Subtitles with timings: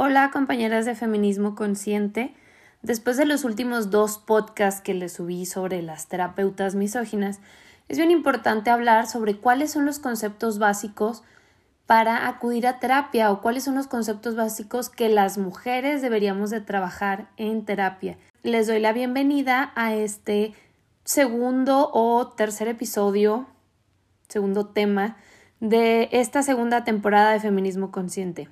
[0.00, 2.32] Hola compañeras de Feminismo Consciente.
[2.82, 7.40] Después de los últimos dos podcasts que les subí sobre las terapeutas misóginas,
[7.88, 11.24] es bien importante hablar sobre cuáles son los conceptos básicos
[11.86, 16.60] para acudir a terapia o cuáles son los conceptos básicos que las mujeres deberíamos de
[16.60, 18.18] trabajar en terapia.
[18.44, 20.54] Les doy la bienvenida a este
[21.02, 23.48] segundo o tercer episodio,
[24.28, 25.16] segundo tema
[25.58, 28.48] de esta segunda temporada de Feminismo Consciente.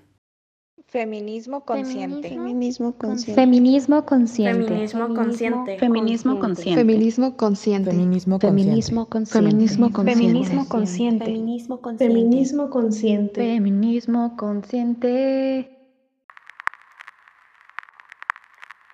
[0.97, 2.31] Feminismo consciente.
[2.31, 3.35] Feminismo consciente.
[3.35, 4.89] Feminismo consciente.
[4.97, 5.79] Feminismo consciente.
[5.79, 6.81] Feminismo consciente.
[6.81, 7.91] Feminismo consciente.
[7.91, 8.47] Feminismo consciente.
[8.47, 10.07] Feminismo consciente.
[10.07, 11.25] Feminismo consciente.
[11.27, 12.05] Feminismo consciente.
[12.07, 13.41] Feminismo consciente.
[13.45, 15.11] Feminismo consciente.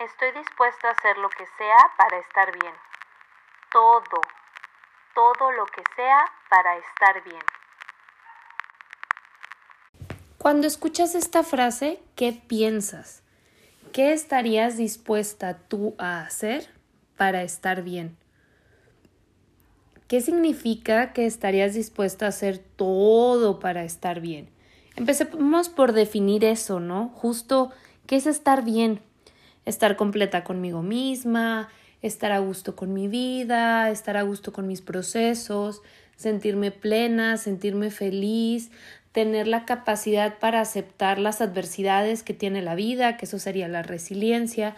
[0.03, 2.75] Estoy dispuesta a hacer lo que sea para estar bien.
[3.71, 4.21] Todo,
[5.15, 6.19] todo lo que sea
[6.51, 7.62] para estar bien.
[10.43, 13.23] Cuando escuchas esta frase, ¿qué piensas?
[13.93, 16.67] ¿Qué estarías dispuesta tú a hacer
[17.17, 18.17] para estar bien?
[20.09, 24.51] ¿Qué significa que estarías dispuesta a hacer todo para estar bien?
[24.97, 27.11] Empecemos por definir eso, ¿no?
[27.15, 27.71] Justo,
[28.09, 29.01] ¿qué es estar bien?
[29.65, 31.69] Estar completa conmigo misma,
[32.01, 35.83] estar a gusto con mi vida, estar a gusto con mis procesos,
[36.17, 38.73] sentirme plena, sentirme feliz,
[39.13, 43.83] tener la capacidad para aceptar las adversidades que tiene la vida, que eso sería la
[43.83, 44.75] resiliencia.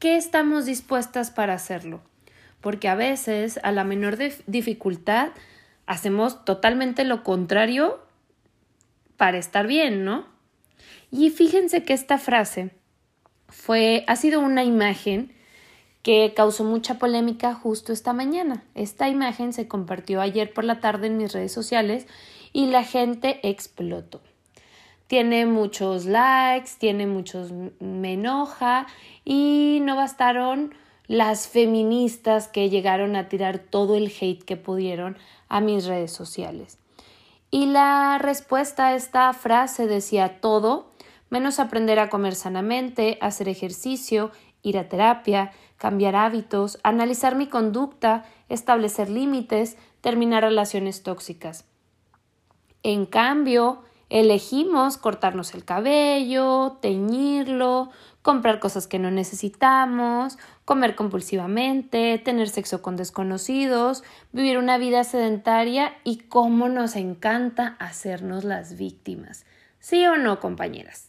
[0.00, 2.02] ¿Qué estamos dispuestas para hacerlo?
[2.60, 5.28] Porque a veces, a la menor dificultad,
[5.86, 8.00] hacemos totalmente lo contrario
[9.16, 10.26] para estar bien, ¿no?
[11.12, 12.70] Y fíjense que esta frase
[13.48, 15.32] fue, ha sido una imagen
[16.02, 18.64] que causó mucha polémica justo esta mañana.
[18.74, 22.06] Esta imagen se compartió ayer por la tarde en mis redes sociales
[22.52, 24.20] y la gente explotó.
[25.06, 28.86] Tiene muchos likes, tiene muchos me enoja
[29.24, 30.74] y no bastaron
[31.06, 35.18] las feministas que llegaron a tirar todo el hate que pudieron
[35.48, 36.78] a mis redes sociales.
[37.50, 40.92] Y la respuesta a esta frase decía todo,
[41.28, 44.30] menos aprender a comer sanamente, hacer ejercicio,
[44.62, 51.66] ir a terapia, cambiar hábitos, analizar mi conducta, establecer límites, terminar relaciones tóxicas.
[52.82, 57.90] En cambio, elegimos cortarnos el cabello, teñirlo,
[58.22, 65.94] comprar cosas que no necesitamos, comer compulsivamente, tener sexo con desconocidos, vivir una vida sedentaria
[66.04, 69.44] y cómo nos encanta hacernos las víctimas.
[69.78, 71.08] ¿Sí o no, compañeras?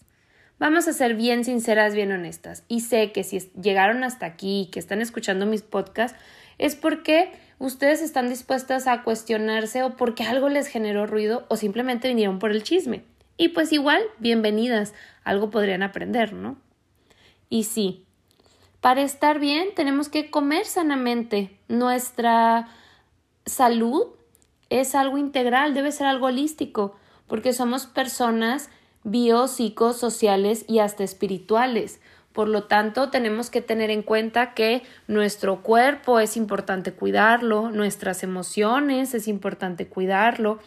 [0.60, 2.64] Vamos a ser bien sinceras, bien honestas.
[2.68, 6.18] Y sé que si llegaron hasta aquí y que están escuchando mis podcasts,
[6.58, 7.34] es porque
[7.64, 12.52] ustedes están dispuestas a cuestionarse o porque algo les generó ruido o simplemente vinieron por
[12.52, 13.04] el chisme.
[13.38, 14.94] Y pues igual, bienvenidas,
[15.24, 16.58] algo podrían aprender, ¿no?
[17.50, 18.04] Y sí,
[18.82, 21.58] para estar bien tenemos que comer sanamente.
[21.70, 22.68] Nuestra
[23.46, 24.08] salud
[24.70, 26.98] es algo integral, debe ser algo holístico,
[27.28, 28.70] porque somos personas
[29.06, 32.02] biopsicosociales y hasta espirituales.
[32.34, 38.24] Por lo tanto, tenemos que tener en cuenta que nuestro cuerpo es importante cuidarlo, nuestras
[38.24, 40.60] emociones es importante cuidarlo,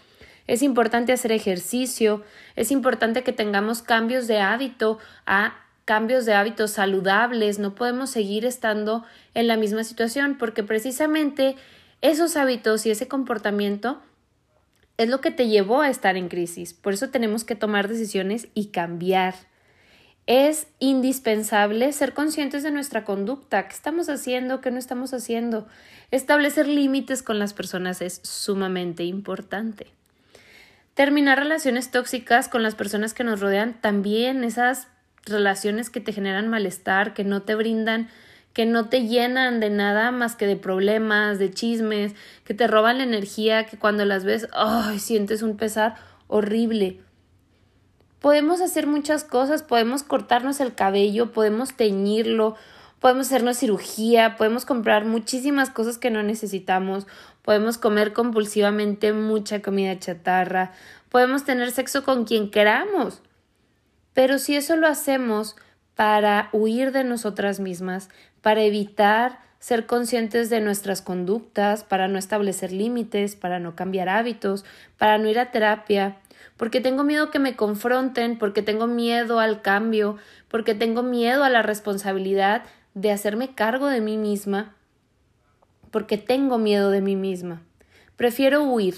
[0.46, 2.22] es importante hacer ejercicio,
[2.54, 5.54] es importante que tengamos cambios de hábito a
[5.84, 9.04] cambios de hábitos saludables, no podemos seguir estando
[9.34, 11.56] en la misma situación porque precisamente
[12.00, 14.00] esos hábitos y ese comportamiento
[14.98, 16.74] es lo que te llevó a estar en crisis.
[16.74, 19.34] Por eso tenemos que tomar decisiones y cambiar.
[20.26, 25.68] Es indispensable ser conscientes de nuestra conducta, qué estamos haciendo, qué no estamos haciendo.
[26.10, 29.86] Establecer límites con las personas es sumamente importante.
[30.94, 34.88] Terminar relaciones tóxicas con las personas que nos rodean también, esas
[35.24, 38.08] relaciones que te generan malestar, que no te brindan,
[38.52, 42.98] que no te llenan de nada más que de problemas, de chismes, que te roban
[42.98, 47.00] la energía, que cuando las ves, ay, sientes un pesar horrible.
[48.26, 52.56] Podemos hacer muchas cosas, podemos cortarnos el cabello, podemos teñirlo,
[52.98, 57.06] podemos hacernos cirugía, podemos comprar muchísimas cosas que no necesitamos,
[57.42, 60.72] podemos comer compulsivamente mucha comida chatarra,
[61.08, 63.22] podemos tener sexo con quien queramos.
[64.12, 65.54] Pero si eso lo hacemos
[65.94, 68.08] para huir de nosotras mismas,
[68.42, 74.64] para evitar ser conscientes de nuestras conductas, para no establecer límites, para no cambiar hábitos,
[74.98, 76.16] para no ir a terapia,
[76.56, 80.16] porque tengo miedo que me confronten, porque tengo miedo al cambio,
[80.48, 82.64] porque tengo miedo a la responsabilidad
[82.94, 84.74] de hacerme cargo de mí misma,
[85.90, 87.62] porque tengo miedo de mí misma.
[88.16, 88.96] Prefiero huir,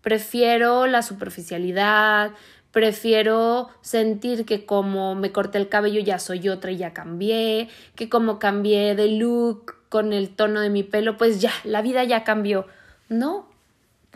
[0.00, 2.32] prefiero la superficialidad,
[2.70, 8.08] prefiero sentir que como me corté el cabello ya soy otra y ya cambié, que
[8.08, 12.24] como cambié de look con el tono de mi pelo, pues ya, la vida ya
[12.24, 12.66] cambió.
[13.08, 13.48] No,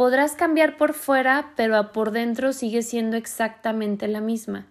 [0.00, 4.66] podrás cambiar por fuera, pero por dentro sigue siendo exactamente la misma.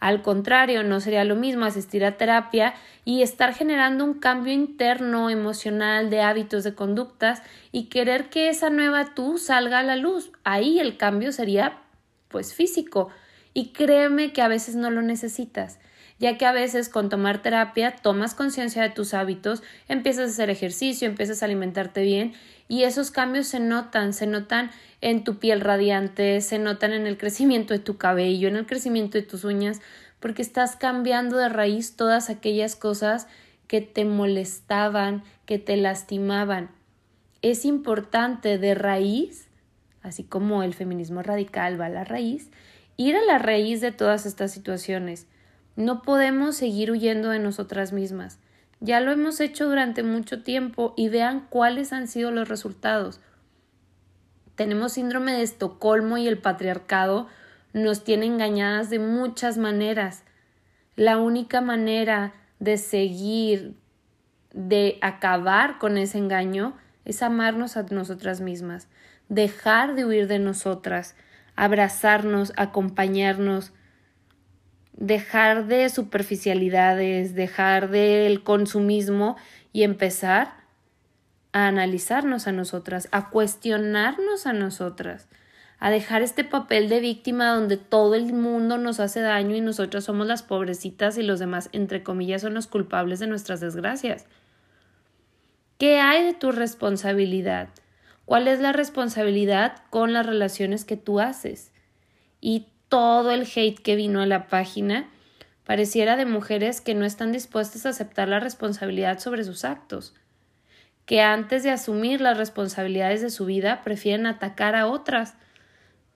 [0.00, 2.74] Al contrario, no sería lo mismo asistir a terapia
[3.04, 7.40] y estar generando un cambio interno, emocional, de hábitos, de conductas
[7.70, 10.32] y querer que esa nueva tú salga a la luz.
[10.42, 11.78] Ahí el cambio sería
[12.26, 13.10] pues físico.
[13.54, 15.78] Y créeme que a veces no lo necesitas,
[16.22, 20.48] ya que a veces con tomar terapia tomas conciencia de tus hábitos, empiezas a hacer
[20.48, 22.32] ejercicio, empiezas a alimentarte bien
[22.68, 24.70] y esos cambios se notan, se notan
[25.02, 29.18] en tu piel radiante, se notan en el crecimiento de tu cabello, en el crecimiento
[29.18, 29.80] de tus uñas,
[30.20, 33.26] porque estás cambiando de raíz todas aquellas cosas
[33.66, 36.70] que te molestaban, que te lastimaban.
[37.42, 39.48] Es importante de raíz
[40.02, 42.50] así como el feminismo radical va a la raíz,
[42.96, 45.26] ir a la raíz de todas estas situaciones.
[45.76, 48.38] No podemos seguir huyendo de nosotras mismas.
[48.80, 53.20] Ya lo hemos hecho durante mucho tiempo y vean cuáles han sido los resultados.
[54.54, 57.28] Tenemos síndrome de Estocolmo y el patriarcado
[57.72, 60.24] nos tiene engañadas de muchas maneras.
[60.96, 63.74] La única manera de seguir,
[64.52, 68.88] de acabar con ese engaño, es amarnos a nosotras mismas
[69.32, 71.16] dejar de huir de nosotras,
[71.56, 73.72] abrazarnos, acompañarnos,
[75.02, 79.36] dejar de superficialidades, dejar del consumismo
[79.72, 80.54] y empezar
[81.50, 85.26] a analizarnos a nosotras, a cuestionarnos a nosotras,
[85.80, 90.04] a dejar este papel de víctima donde todo el mundo nos hace daño y nosotras
[90.04, 94.26] somos las pobrecitas y los demás, entre comillas, son los culpables de nuestras desgracias.
[95.78, 97.70] ¿Qué hay de tu responsabilidad?
[98.24, 101.72] ¿Cuál es la responsabilidad con las relaciones que tú haces?
[102.40, 105.08] Y todo el hate que vino a la página
[105.64, 110.12] pareciera de mujeres que no están dispuestas a aceptar la responsabilidad sobre sus actos,
[111.06, 115.32] que antes de asumir las responsabilidades de su vida prefieren atacar a otras,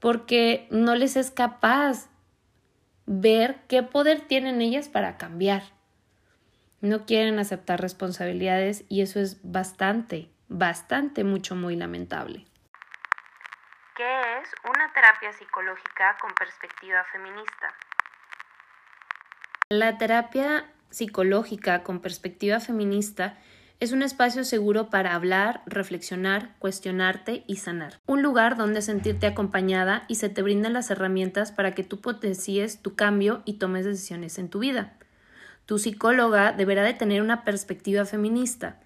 [0.00, 2.11] porque no les es capaz
[3.06, 5.62] ver qué poder tienen ellas para cambiar.
[6.82, 12.44] No quieren aceptar responsabilidades y eso es bastante bastante, mucho, muy lamentable.
[13.96, 14.04] ¿Qué
[14.43, 17.75] es una terapia psicológica con perspectiva feminista?
[19.70, 23.38] La terapia psicológica con perspectiva feminista
[23.81, 27.98] es un espacio seguro para hablar, reflexionar, cuestionarte y sanar.
[28.04, 32.82] Un lugar donde sentirte acompañada y se te brindan las herramientas para que tú potencies
[32.82, 34.92] tu cambio y tomes decisiones en tu vida.
[35.64, 38.78] Tu psicóloga deberá de tener una perspectiva feminista,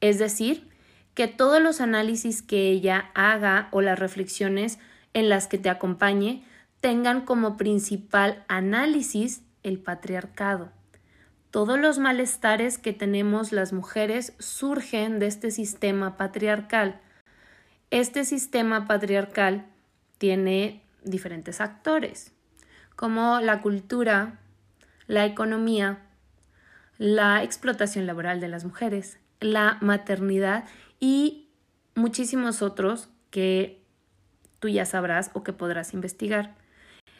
[0.00, 0.73] es decir,
[1.14, 4.78] que todos los análisis que ella haga o las reflexiones
[5.12, 6.44] en las que te acompañe
[6.80, 10.70] tengan como principal análisis el patriarcado.
[11.50, 17.00] Todos los malestares que tenemos las mujeres surgen de este sistema patriarcal.
[17.90, 19.66] Este sistema patriarcal
[20.18, 22.32] tiene diferentes actores,
[22.96, 24.40] como la cultura,
[25.06, 26.00] la economía,
[26.98, 30.64] la explotación laboral de las mujeres, la maternidad
[31.04, 31.50] y
[31.94, 33.84] muchísimos otros que
[34.58, 36.54] tú ya sabrás o que podrás investigar.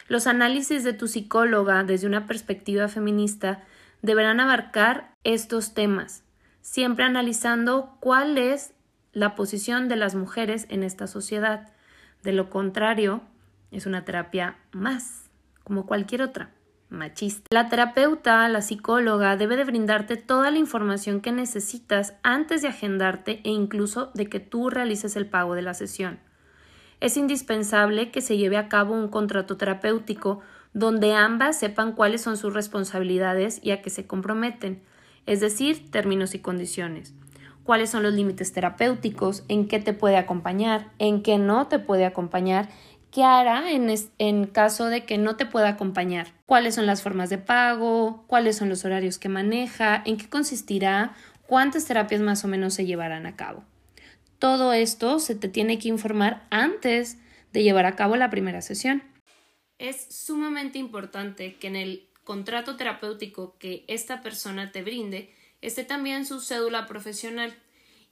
[0.08, 3.62] Los análisis de tu psicóloga desde una perspectiva feminista
[4.00, 6.24] deberán abarcar estos temas,
[6.62, 8.72] siempre analizando cuál es
[9.12, 11.70] la posición de las mujeres en esta sociedad.
[12.22, 13.20] De lo contrario,
[13.70, 15.28] es una terapia más,
[15.62, 16.54] como cualquier otra
[16.94, 17.46] machista.
[17.50, 23.40] La terapeuta, la psicóloga, debe de brindarte toda la información que necesitas antes de agendarte
[23.44, 26.18] e incluso de que tú realices el pago de la sesión.
[27.00, 30.40] Es indispensable que se lleve a cabo un contrato terapéutico
[30.72, 34.82] donde ambas sepan cuáles son sus responsabilidades y a qué se comprometen,
[35.26, 37.14] es decir, términos y condiciones.
[37.62, 42.04] Cuáles son los límites terapéuticos, en qué te puede acompañar, en qué no te puede
[42.04, 42.68] acompañar
[43.14, 46.32] ¿Qué hará en, en caso de que no te pueda acompañar?
[46.46, 48.24] ¿Cuáles son las formas de pago?
[48.26, 50.02] ¿Cuáles son los horarios que maneja?
[50.04, 51.14] ¿En qué consistirá?
[51.46, 53.62] ¿Cuántas terapias más o menos se llevarán a cabo?
[54.40, 57.18] Todo esto se te tiene que informar antes
[57.52, 59.04] de llevar a cabo la primera sesión.
[59.78, 66.26] Es sumamente importante que en el contrato terapéutico que esta persona te brinde esté también
[66.26, 67.54] su cédula profesional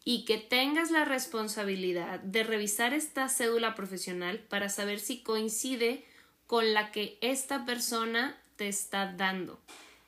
[0.05, 6.05] y que tengas la responsabilidad de revisar esta cédula profesional para saber si coincide
[6.47, 9.61] con la que esta persona te está dando.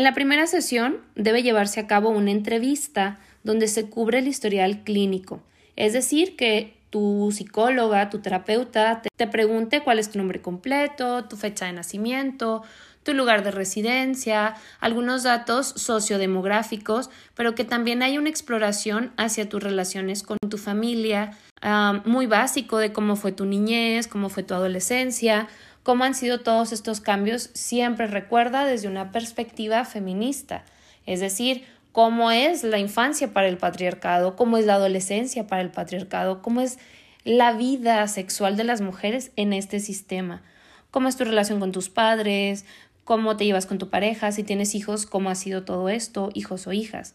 [0.00, 4.84] En la primera sesión debe llevarse a cabo una entrevista donde se cubre el historial
[4.84, 5.42] clínico,
[5.74, 11.36] es decir, que tu psicóloga, tu terapeuta te, pregunte cuál es tu nombre completo, tu
[11.36, 12.62] fecha de nacimiento,
[13.02, 19.64] tu lugar de residencia, algunos datos sociodemográficos, pero que también hay una exploración hacia tus
[19.64, 24.54] relaciones con tu familia, ah, muy básico de cómo fue tu niñez, cómo fue tu
[24.54, 25.48] adolescencia,
[25.88, 30.66] cómo han sido todos estos cambios, siempre recuerda desde una perspectiva feminista,
[31.06, 35.70] es decir, cómo es la infancia para el patriarcado, cómo es la adolescencia para el
[35.70, 36.78] patriarcado, cómo es
[37.24, 40.42] la vida sexual de las mujeres en este sistema,
[40.90, 42.66] cómo es tu relación con tus padres,
[43.04, 46.66] cómo te llevas con tu pareja, si tienes hijos, cómo ha sido todo esto, hijos
[46.66, 47.14] o hijas.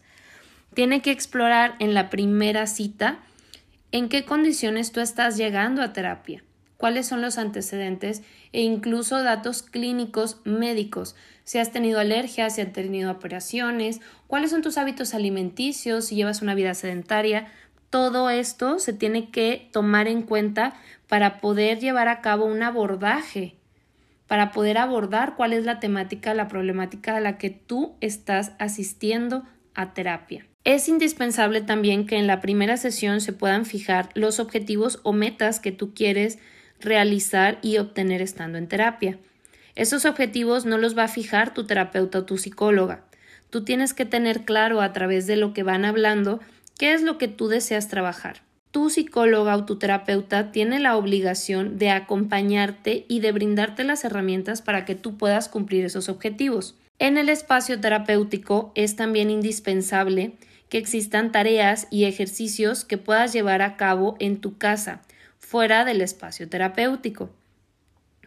[0.74, 3.20] Tiene que explorar en la primera cita
[3.92, 6.42] en qué condiciones tú estás llegando a terapia
[6.84, 8.22] cuáles son los antecedentes
[8.52, 14.60] e incluso datos clínicos médicos, si has tenido alergias, si has tenido operaciones, cuáles son
[14.60, 17.46] tus hábitos alimenticios, si llevas una vida sedentaria.
[17.88, 20.74] Todo esto se tiene que tomar en cuenta
[21.08, 23.56] para poder llevar a cabo un abordaje,
[24.26, 29.44] para poder abordar cuál es la temática, la problemática a la que tú estás asistiendo
[29.74, 30.46] a terapia.
[30.64, 35.60] Es indispensable también que en la primera sesión se puedan fijar los objetivos o metas
[35.60, 36.38] que tú quieres
[36.80, 39.18] realizar y obtener estando en terapia.
[39.74, 43.04] Esos objetivos no los va a fijar tu terapeuta o tu psicóloga.
[43.50, 46.40] Tú tienes que tener claro a través de lo que van hablando
[46.78, 48.42] qué es lo que tú deseas trabajar.
[48.70, 54.62] Tu psicóloga o tu terapeuta tiene la obligación de acompañarte y de brindarte las herramientas
[54.62, 56.76] para que tú puedas cumplir esos objetivos.
[56.98, 60.32] En el espacio terapéutico es también indispensable
[60.68, 65.02] que existan tareas y ejercicios que puedas llevar a cabo en tu casa
[65.44, 67.30] fuera del espacio terapéutico.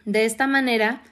[0.04, 1.02] De esta manera,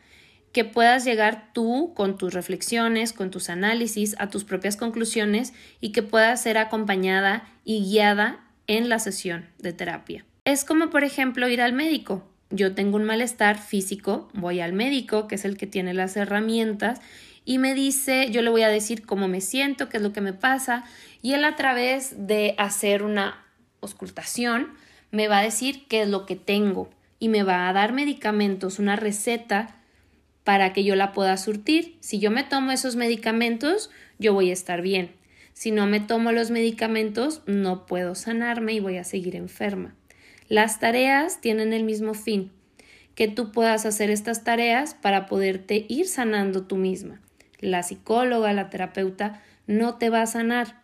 [0.53, 5.93] que puedas llegar tú con tus reflexiones, con tus análisis, a tus propias conclusiones y
[5.93, 10.25] que puedas ser acompañada y guiada en la sesión de terapia.
[10.47, 12.27] Es como, por ejemplo, ir al médico.
[12.49, 17.01] Yo tengo un malestar físico, voy al médico, que es el que tiene las herramientas,
[17.45, 20.21] y me dice, yo le voy a decir cómo me siento, qué es lo que
[20.21, 20.85] me pasa,
[21.21, 23.45] y él a través de hacer una
[23.83, 24.69] auscultación,
[25.11, 28.79] me va a decir qué es lo que tengo y me va a dar medicamentos,
[28.79, 29.77] una receta
[30.45, 31.97] para que yo la pueda surtir.
[32.01, 35.11] Si yo me tomo esos medicamentos, yo voy a estar bien.
[35.53, 39.95] Si no me tomo los medicamentos, no puedo sanarme y voy a seguir enferma.
[40.49, 42.53] Las tareas tienen el mismo fin,
[43.15, 47.21] que tú puedas hacer estas tareas para poderte ir sanando tú misma.
[47.59, 50.83] La psicóloga, la terapeuta, no te va a sanar,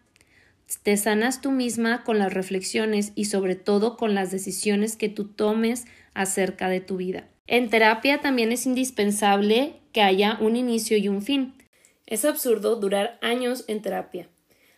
[0.83, 5.29] te sanas tú misma con las reflexiones y sobre todo con las decisiones que tú
[5.29, 7.29] tomes acerca de tu vida.
[7.47, 11.55] En terapia también es indispensable que haya un inicio y un fin.
[12.07, 14.29] Es absurdo durar años en terapia.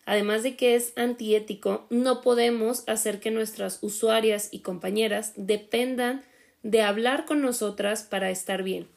[0.07, 6.25] Además de que es antiético, no podemos hacer que nuestras usuarias y compañeras dependan
[6.63, 8.89] de hablar con nosotras para estar bien.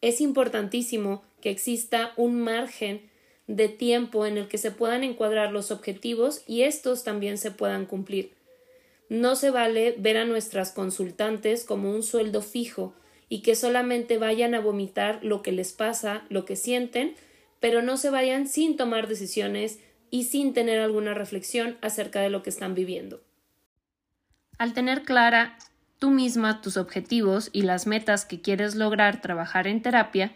[0.00, 3.10] Es importantísimo que exista un margen
[3.46, 7.86] de tiempo en el que se puedan encuadrar los objetivos y estos también se puedan
[7.86, 8.32] cumplir.
[9.08, 12.94] No se vale ver a nuestras consultantes como un sueldo fijo
[13.28, 17.14] y que solamente vayan a vomitar lo que les pasa, lo que sienten,
[17.60, 19.78] pero no se vayan sin tomar decisiones
[20.10, 23.20] y sin tener alguna reflexión acerca de lo que están viviendo.
[24.58, 25.58] Al tener clara
[25.98, 30.32] tú misma tus objetivos y las metas que quieres lograr trabajar en terapia,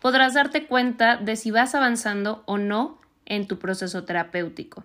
[0.00, 4.84] podrás darte cuenta de si vas avanzando o no en tu proceso terapéutico.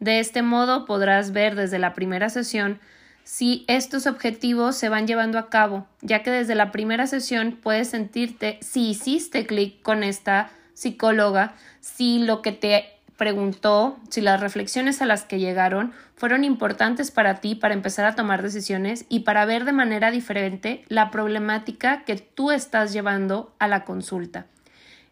[0.00, 2.80] De este modo podrás ver desde la primera sesión
[3.24, 7.88] si estos objetivos se van llevando a cabo, ya que desde la primera sesión puedes
[7.88, 15.02] sentirte si hiciste clic con esta psicóloga, si lo que te preguntó, si las reflexiones
[15.02, 19.44] a las que llegaron fueron importantes para ti para empezar a tomar decisiones y para
[19.44, 24.46] ver de manera diferente la problemática que tú estás llevando a la consulta.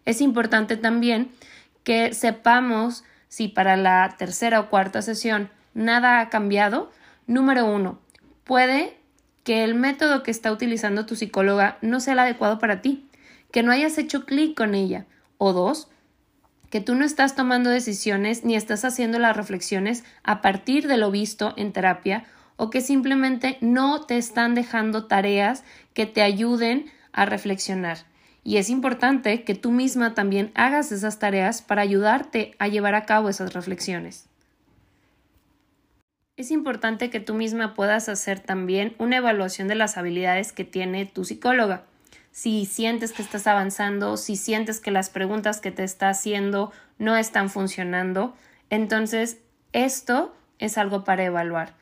[0.04, 1.30] Es importante también
[1.85, 6.90] que sepamos si para la tercera o cuarta sesión nada ha cambiado.
[7.26, 8.00] Número uno,
[8.45, 8.99] puede
[9.45, 13.09] que el método que está utilizando tu psicóloga no sea el adecuado para ti,
[13.52, 15.07] que no hayas hecho clic con ella.
[15.38, 15.89] O dos,
[16.70, 21.10] que tú no estás tomando decisiones ni estás haciendo las reflexiones a partir de lo
[21.10, 22.24] visto en terapia
[22.56, 27.98] o que simplemente no te están dejando tareas que te ayuden a reflexionar.
[28.44, 33.04] Y es importante que tú misma también hagas esas tareas para ayudarte a llevar a
[33.04, 34.26] cabo esas reflexiones.
[36.36, 41.04] es importante que tú misma puedas hacer también una evaluación de las habilidades que tiene
[41.04, 41.84] tu psicóloga.
[42.32, 47.16] Si sientes que estás avanzando, si sientes que las preguntas que te está haciendo no
[47.16, 48.34] están funcionando,
[48.70, 49.38] entonces
[49.72, 51.75] esto es algo para evaluar.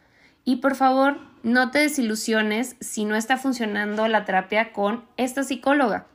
[0.45, 6.07] Y por favor, no te desilusiones si no está funcionando la terapia con esta psicóloga.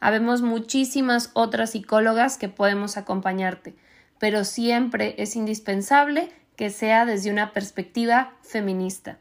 [0.00, 3.74] Habemos muchísimas otras psicólogas que podemos acompañarte,
[4.18, 9.18] pero siempre es indispensable que sea desde una perspectiva feminista.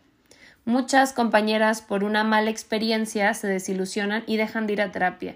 [0.66, 5.36] Muchas compañeras por una mala experiencia se desilusionan y dejan de ir a terapia.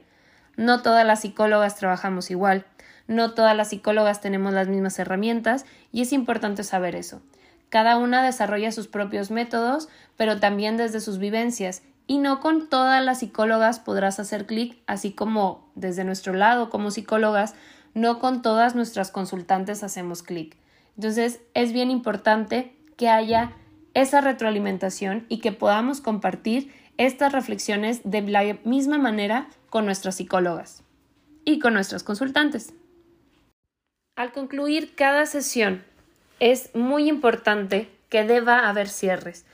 [0.58, 2.66] No todas las psicólogas trabajamos igual,
[3.08, 7.22] no todas las psicólogas tenemos las mismas herramientas y es importante saber eso.
[7.70, 13.06] Cada una desarrolla sus propios métodos, pero también desde sus vivencias, y no con todas
[13.06, 17.54] las psicólogas podrás hacer clic, así como desde nuestro lado como psicólogas,
[17.94, 20.58] no con todas nuestras consultantes hacemos clic.
[20.98, 23.54] Entonces es bien importante que haya
[23.94, 30.84] esa retroalimentación y que podamos compartir estas reflexiones de la misma manera con nuestras psicólogas
[31.46, 32.74] y con nuestras consultantes.
[34.16, 35.84] Al concluir cada sesión,
[36.40, 39.46] es muy importante que deba haber cierres.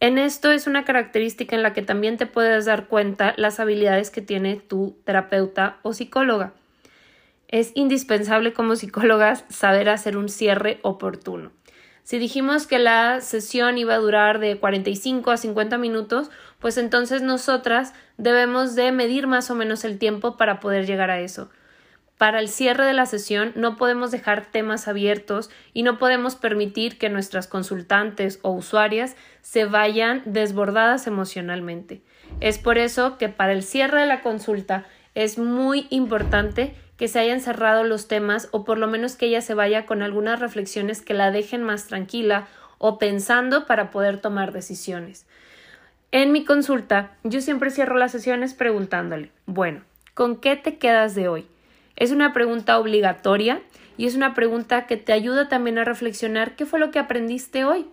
[0.00, 4.10] En esto es una característica en la que también te puedes dar cuenta las habilidades
[4.10, 6.54] que tiene tu terapeuta o psicóloga
[7.52, 11.52] es indispensable como psicólogas saber hacer un cierre oportuno.
[12.02, 17.22] Si dijimos que la sesión iba a durar de 45 a 50 minutos, pues entonces
[17.22, 21.50] nosotras debemos de medir más o menos el tiempo para poder llegar a eso.
[22.18, 26.98] Para el cierre de la sesión no podemos dejar temas abiertos y no podemos permitir
[26.98, 32.02] que nuestras consultantes o usuarias se vayan desbordadas emocionalmente.
[32.40, 37.18] Es por eso que para el cierre de la consulta es muy importante que se
[37.18, 41.02] hayan cerrado los temas o por lo menos que ella se vaya con algunas reflexiones
[41.02, 42.46] que la dejen más tranquila
[42.78, 45.26] o pensando para poder tomar decisiones.
[46.12, 49.80] En mi consulta, yo siempre cierro las sesiones preguntándole, bueno,
[50.14, 51.48] ¿con qué te quedas de hoy?
[51.96, 53.60] Es una pregunta obligatoria
[53.96, 57.64] y es una pregunta que te ayuda también a reflexionar qué fue lo que aprendiste
[57.64, 57.84] hoy,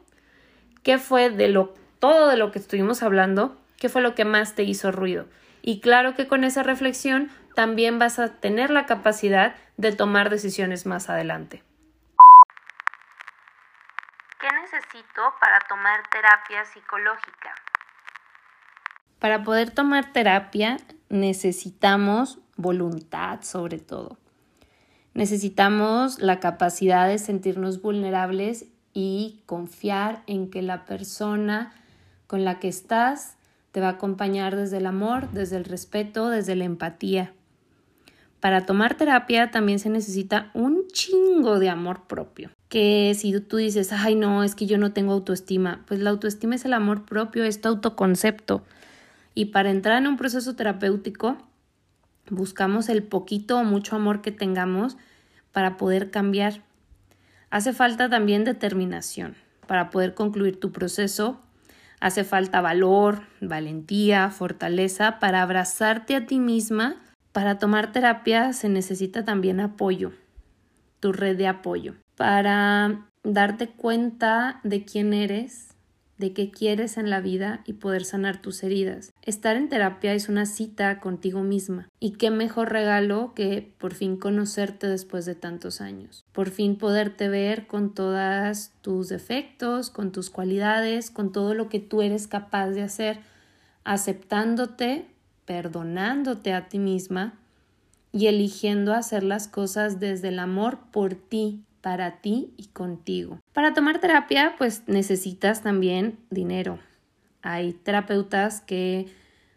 [0.84, 4.54] qué fue de lo todo de lo que estuvimos hablando, qué fue lo que más
[4.54, 5.26] te hizo ruido.
[5.64, 10.86] Y claro que con esa reflexión también vas a tener la capacidad de tomar decisiones
[10.86, 11.64] más adelante.
[14.40, 17.54] ¿Qué necesito para tomar terapia psicológica?
[19.20, 20.78] Para poder tomar terapia
[21.10, 24.18] necesitamos voluntad sobre todo.
[25.14, 31.74] Necesitamos la capacidad de sentirnos vulnerables y confiar en que la persona
[32.28, 33.36] con la que estás
[33.72, 37.34] te va a acompañar desde el amor, desde el respeto, desde la empatía.
[38.40, 42.52] Para tomar terapia también se necesita un chingo de amor propio.
[42.70, 46.56] Que si tú dices, ay no, es que yo no tengo autoestima, pues la autoestima
[46.56, 48.64] es el amor propio, es tu autoconcepto.
[49.36, 51.38] Y para entrar en un proceso terapéutico,
[52.30, 54.98] buscamos el poquito o mucho amor que tengamos
[55.52, 56.62] para poder cambiar.
[57.50, 59.36] Hace falta también determinación
[59.68, 61.42] para poder concluir tu proceso.
[62.00, 66.96] Hace falta valor, valentía, fortaleza para abrazarte a ti misma
[67.32, 70.12] para tomar terapia se necesita también apoyo,
[71.00, 75.70] tu red de apoyo, para darte cuenta de quién eres,
[76.18, 79.14] de qué quieres en la vida y poder sanar tus heridas.
[79.24, 81.88] Estar en terapia es una cita contigo misma.
[82.00, 86.26] Y qué mejor regalo que por fin conocerte después de tantos años.
[86.34, 91.80] Por fin poderte ver con todos tus defectos, con tus cualidades, con todo lo que
[91.80, 93.22] tú eres capaz de hacer,
[93.86, 95.08] aceptándote
[95.50, 97.34] perdonándote a ti misma
[98.12, 103.40] y eligiendo hacer las cosas desde el amor por ti, para ti y contigo.
[103.52, 106.78] Para tomar terapia, pues necesitas también dinero.
[107.42, 109.08] Hay terapeutas que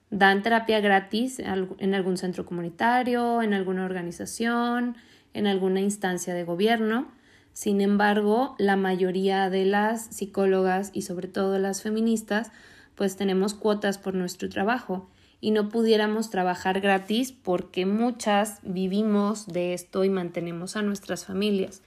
[0.08, 4.96] dan terapia gratis en algún centro comunitario, en alguna organización,
[5.34, 7.08] en alguna instancia de gobierno.
[7.52, 12.50] Sin embargo, la mayoría de las psicólogas y sobre todo las feministas,
[12.94, 15.06] pues tenemos cuotas por nuestro trabajo
[15.42, 21.82] y no pudiéramos trabajar gratis porque muchas vivimos de esto y mantenemos a nuestras familias.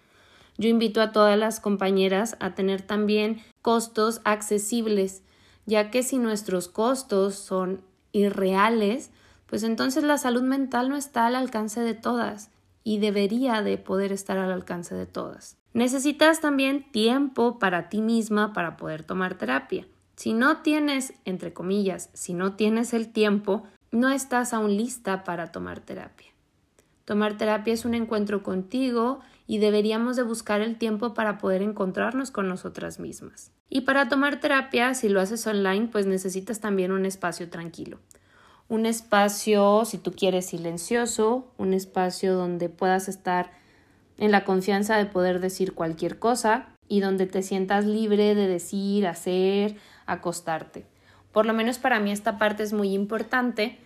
[0.58, 5.24] Yo invito a todas las compañeras a tener también costos accesibles,
[5.66, 9.10] ya que si nuestros costos son irreales,
[9.46, 12.52] pues entonces la salud mental no está al alcance de todas
[12.84, 15.58] y debería de poder estar al alcance de todas.
[15.74, 19.88] Necesitas también tiempo para ti misma para poder tomar terapia.
[20.16, 25.52] Si no tienes, entre comillas, si no tienes el tiempo, no estás aún lista para
[25.52, 26.28] tomar terapia.
[27.06, 32.32] Tomar terapia es un encuentro contigo y deberíamos de buscar el tiempo para poder encontrarnos
[32.32, 33.52] con nosotras mismas.
[33.70, 38.00] Y para tomar terapia, si lo haces online, pues necesitas también un espacio tranquilo.
[38.68, 43.52] Un espacio, si tú quieres, silencioso, un espacio donde puedas estar
[44.18, 49.06] en la confianza de poder decir cualquier cosa y donde te sientas libre de decir,
[49.06, 49.76] hacer,
[50.06, 50.86] acostarte.
[51.32, 53.78] Por lo menos para mí esta parte es muy importante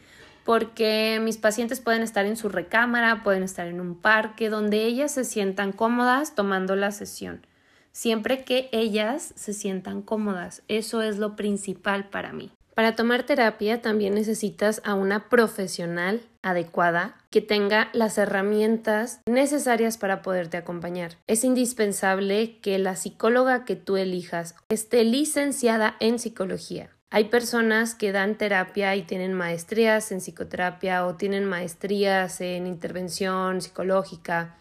[0.45, 5.12] porque mis pacientes pueden estar en su recámara, pueden estar en un parque, donde ellas
[5.12, 7.45] se sientan cómodas tomando la sesión.
[7.91, 12.51] Siempre que ellas se sientan cómodas, eso es lo principal para mí.
[12.73, 20.21] Para tomar terapia también necesitas a una profesional adecuada que tenga las herramientas necesarias para
[20.21, 21.17] poderte acompañar.
[21.28, 26.89] Es indispensable que la psicóloga que tú elijas esté licenciada en psicología.
[27.12, 33.62] Hay personas que dan terapia y tienen maestrías en psicoterapia o tienen maestrías en intervención
[33.62, 34.60] psicológica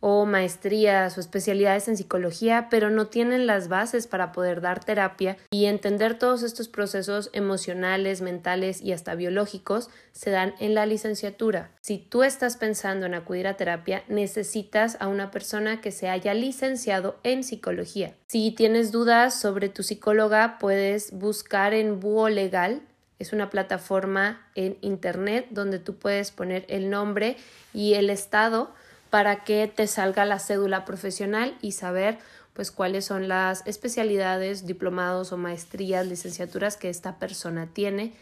[0.00, 5.36] o maestrías o especialidades en psicología, pero no tienen las bases para poder dar terapia
[5.50, 11.70] y entender todos estos procesos emocionales, mentales y hasta biológicos se dan en la licenciatura.
[11.80, 16.34] Si tú estás pensando en acudir a terapia, necesitas a una persona que se haya
[16.34, 18.14] licenciado en psicología.
[18.28, 22.82] Si tienes dudas sobre tu psicóloga, puedes buscar en Búho Legal
[23.18, 27.36] es una plataforma en Internet donde tú puedes poner el nombre
[27.74, 28.72] y el estado
[29.10, 32.18] para que te salga la cédula profesional y saber
[32.52, 38.14] pues cuáles son las especialidades, diplomados o maestrías, licenciaturas que esta persona tiene,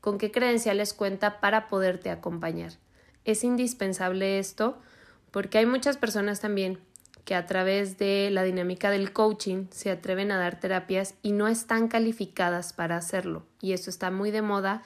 [0.00, 2.72] con qué credenciales cuenta para poderte acompañar.
[3.24, 4.78] Es indispensable esto
[5.30, 6.78] porque hay muchas personas también
[7.24, 11.46] que a través de la dinámica del coaching se atreven a dar terapias y no
[11.46, 13.44] están calificadas para hacerlo.
[13.60, 14.82] Y esto está muy de moda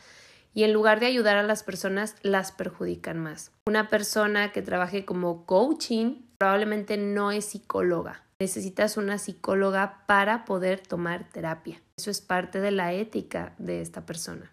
[0.56, 3.52] y en lugar de ayudar a las personas, las perjudican más.
[3.66, 8.22] Una persona que trabaje como coaching probablemente no es psicóloga.
[8.40, 11.82] Necesitas una psicóloga para poder tomar terapia.
[11.98, 14.50] Eso es parte de la ética de esta persona.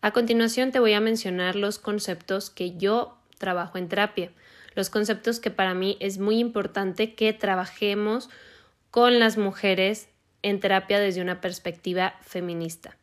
[0.00, 4.32] A continuación te voy a mencionar los conceptos que yo trabajo en terapia,
[4.74, 8.30] los conceptos que para mí es muy importante que trabajemos
[8.90, 10.08] con las mujeres
[10.42, 12.96] en terapia desde una perspectiva feminista.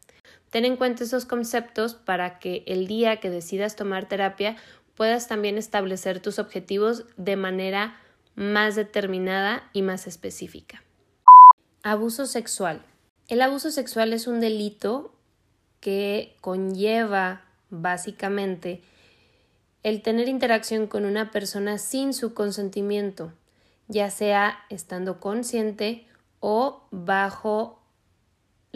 [0.50, 4.56] Ten en cuenta esos conceptos para que el día que decidas tomar terapia
[4.96, 8.00] puedas también establecer tus objetivos de manera
[8.36, 10.84] más determinada y más específica.
[11.84, 12.84] Abuso sexual.
[13.28, 15.14] El abuso sexual es un delito
[15.80, 18.82] que conlleva básicamente
[19.84, 23.34] el tener interacción con una persona sin su consentimiento,
[23.88, 26.08] ya sea estando consciente
[26.40, 27.82] o bajo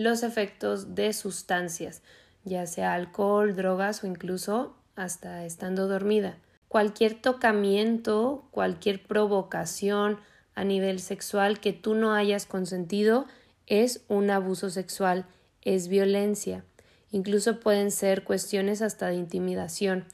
[0.02, 2.02] los efectos de sustancias,
[2.44, 6.38] ya sea alcohol, drogas o incluso hasta estando dormida.
[6.68, 10.20] Cualquier tocamiento, cualquier provocación
[10.56, 13.26] a nivel sexual que tú no hayas consentido
[13.68, 15.26] es un abuso sexual,
[15.62, 16.64] es violencia.
[17.12, 20.06] Incluso pueden ser cuestiones hasta de intimidación.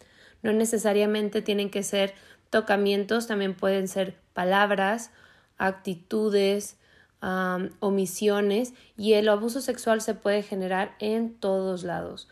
[0.42, 2.14] No necesariamente tienen que ser
[2.50, 5.12] tocamientos, también pueden ser palabras,
[5.58, 6.78] actitudes,
[7.22, 12.30] omisiones y el abuso sexual se puede generar en todos lados,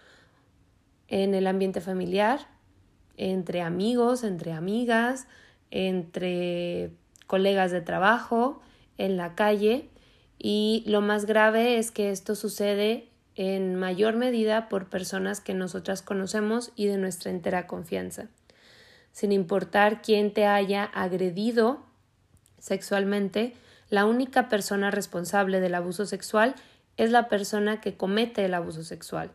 [1.07, 2.47] en el ambiente familiar,
[3.17, 5.27] entre amigos, entre amigas,
[5.71, 6.91] entre
[7.27, 8.61] colegas de trabajo,
[8.97, 9.89] en la calle
[10.37, 16.01] y lo más grave es que esto sucede en mayor medida por personas que nosotras
[16.01, 18.27] conocemos y de nuestra entera confianza.
[19.11, 21.85] Sin importar quién te haya agredido
[22.59, 23.53] sexualmente,
[23.89, 26.55] la única persona responsable del abuso sexual
[26.97, 29.31] es la persona que comete el abuso sexual.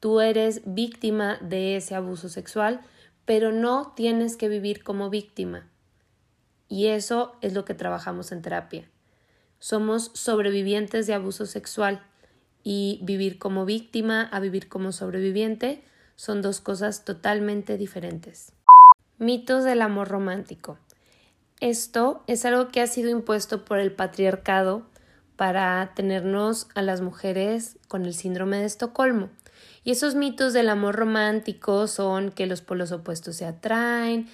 [0.00, 2.80] Tú eres víctima de ese abuso sexual,
[3.24, 5.68] pero no tienes que vivir como víctima.
[6.68, 8.88] Y eso es lo que trabajamos en terapia.
[9.58, 12.02] Somos sobrevivientes de abuso sexual
[12.62, 15.84] y vivir como víctima a vivir como sobreviviente
[16.16, 18.52] son dos cosas totalmente diferentes.
[19.18, 20.78] Mitos del amor romántico.
[21.60, 24.86] Esto es algo que ha sido impuesto por el patriarcado
[25.36, 29.28] para tenernos a las mujeres con el síndrome de Estocolmo.
[29.84, 34.26] Y esos mitos del amor romántico son que los polos opuestos se atraen,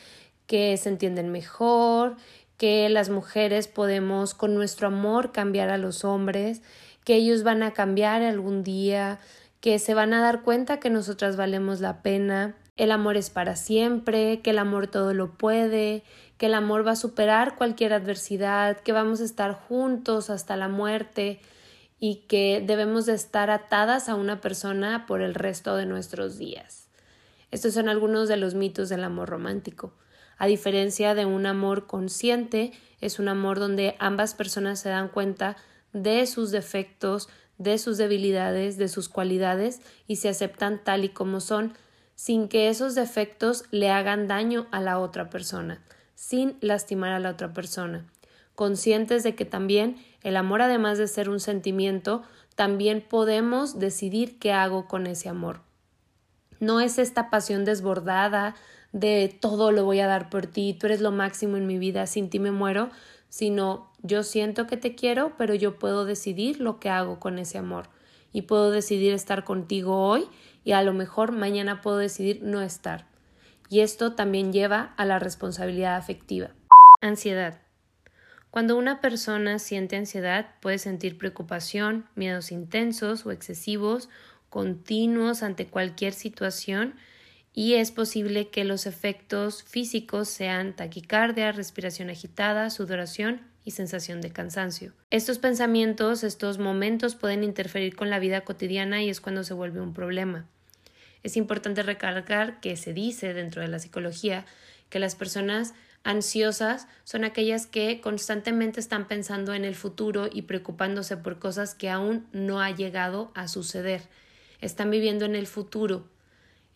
[0.47, 2.17] que se entienden mejor,
[2.59, 6.63] que las mujeres podemos con nuestro amor cambiar a los hombres,
[7.05, 9.19] que ellos van a cambiar algún día,
[9.61, 13.57] que se van a dar cuenta que nosotras valemos la pena, el amor es para
[13.57, 16.05] siempre, que el amor todo lo puede,
[16.39, 20.69] que el amor va a superar cualquier adversidad, que vamos a estar juntos hasta la
[20.69, 21.41] muerte
[21.99, 26.89] y que debemos de estar atadas a una persona por el resto de nuestros días.
[27.51, 29.95] Estos son algunos de los mitos del amor romántico.
[30.37, 35.57] A diferencia de un amor consciente, es un amor donde ambas personas se dan cuenta
[35.93, 41.41] de sus defectos, de sus debilidades, de sus cualidades y se aceptan tal y como
[41.41, 41.73] son,
[42.15, 45.83] sin que esos defectos le hagan daño a la otra persona,
[46.17, 48.05] sin lastimar a la otra persona,
[48.57, 52.23] conscientes de que también el amor, además de ser un sentimiento,
[52.57, 55.61] también podemos decidir qué hago con ese amor.
[56.59, 58.57] No es esta pasión desbordada
[58.93, 62.07] de todo lo voy a dar por ti, tú eres lo máximo en mi vida,
[62.07, 62.89] sin ti me muero,
[63.29, 67.59] sino yo siento que te quiero, pero yo puedo decidir lo que hago con ese
[67.59, 67.91] amor
[68.33, 70.27] y puedo decidir estar contigo hoy
[70.65, 73.07] y a lo mejor mañana puedo decidir no estar.
[73.69, 76.51] Y esto también lleva a la responsabilidad afectiva.
[77.01, 77.61] Ansiedad.
[78.51, 84.09] Cuando una persona siente ansiedad puede sentir preocupación, miedos intensos o excesivos,
[84.49, 86.95] continuos ante cualquier situación
[87.53, 94.31] y es posible que los efectos físicos sean taquicardia, respiración agitada, sudoración y sensación de
[94.31, 94.93] cansancio.
[95.11, 99.81] Estos pensamientos, estos momentos pueden interferir con la vida cotidiana y es cuando se vuelve
[99.81, 100.47] un problema.
[101.27, 104.47] Es importante recalcar que se dice dentro de la psicología
[104.91, 111.17] que las personas ansiosas son aquellas que constantemente están pensando en el futuro y preocupándose
[111.17, 114.03] por cosas que aún no ha llegado a suceder.
[114.61, 116.07] Están viviendo en el futuro,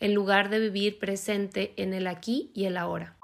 [0.00, 3.14] en lugar de vivir presente en el aquí y el ahora.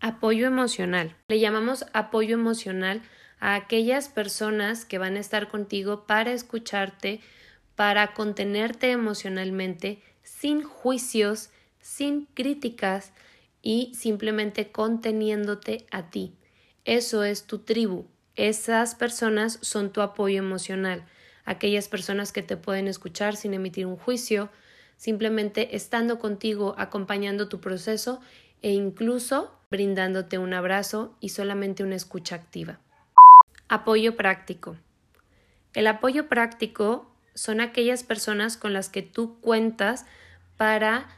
[0.00, 1.16] Apoyo emocional.
[1.28, 3.00] Le llamamos apoyo emocional
[3.40, 7.22] a aquellas personas que van a estar contigo para escucharte,
[7.74, 13.12] para contenerte emocionalmente, sin juicios, sin críticas
[13.62, 16.34] y simplemente conteniéndote a ti.
[16.84, 18.06] Eso es tu tribu.
[18.34, 21.06] Esas personas son tu apoyo emocional.
[21.44, 24.50] Aquellas personas que te pueden escuchar sin emitir un juicio,
[24.96, 28.20] simplemente estando contigo, acompañando tu proceso
[28.62, 32.80] e incluso brindándote un abrazo y solamente una escucha activa.
[33.68, 34.76] Apoyo práctico.
[35.74, 40.06] El apoyo práctico son aquellas personas con las que tú cuentas
[40.56, 41.08] para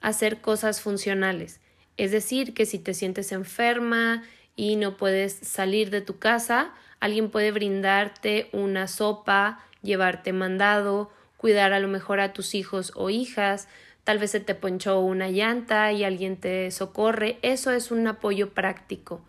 [0.00, 1.60] hacer cosas funcionales.
[1.96, 4.22] Es decir, que si te sientes enferma
[4.56, 11.72] y no puedes salir de tu casa, alguien puede brindarte una sopa, llevarte mandado, cuidar
[11.72, 13.68] a lo mejor a tus hijos o hijas,
[14.04, 18.50] tal vez se te ponchó una llanta y alguien te socorre, eso es un apoyo
[18.54, 19.20] práctico.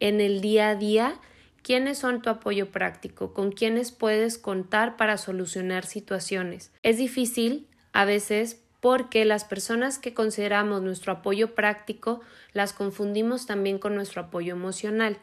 [0.00, 1.14] En el día a día,
[1.62, 3.32] ¿quiénes son tu apoyo práctico?
[3.32, 6.72] ¿Con quiénes puedes contar para solucionar situaciones?
[6.82, 12.20] Es difícil a veces porque las personas que consideramos nuestro apoyo práctico
[12.52, 15.18] las confundimos también con nuestro apoyo emocional.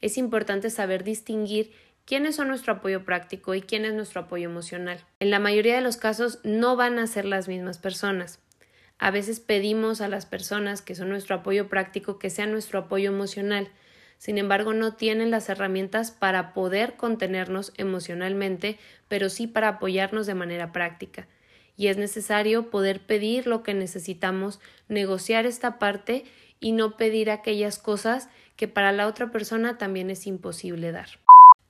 [0.00, 1.72] Es importante saber distinguir
[2.04, 5.04] quiénes son nuestro apoyo práctico y quién es nuestro apoyo emocional.
[5.20, 8.40] En la mayoría de los casos no van a ser las mismas personas.
[8.98, 13.10] A veces pedimos a las personas que son nuestro apoyo práctico que sean nuestro apoyo
[13.10, 13.68] emocional.
[14.18, 18.78] Sin embargo, no tienen las herramientas para poder contenernos emocionalmente,
[19.08, 21.28] pero sí para apoyarnos de manera práctica.
[21.76, 26.24] Y es necesario poder pedir lo que necesitamos, negociar esta parte
[26.58, 31.08] y no pedir aquellas cosas que para la otra persona también es imposible dar.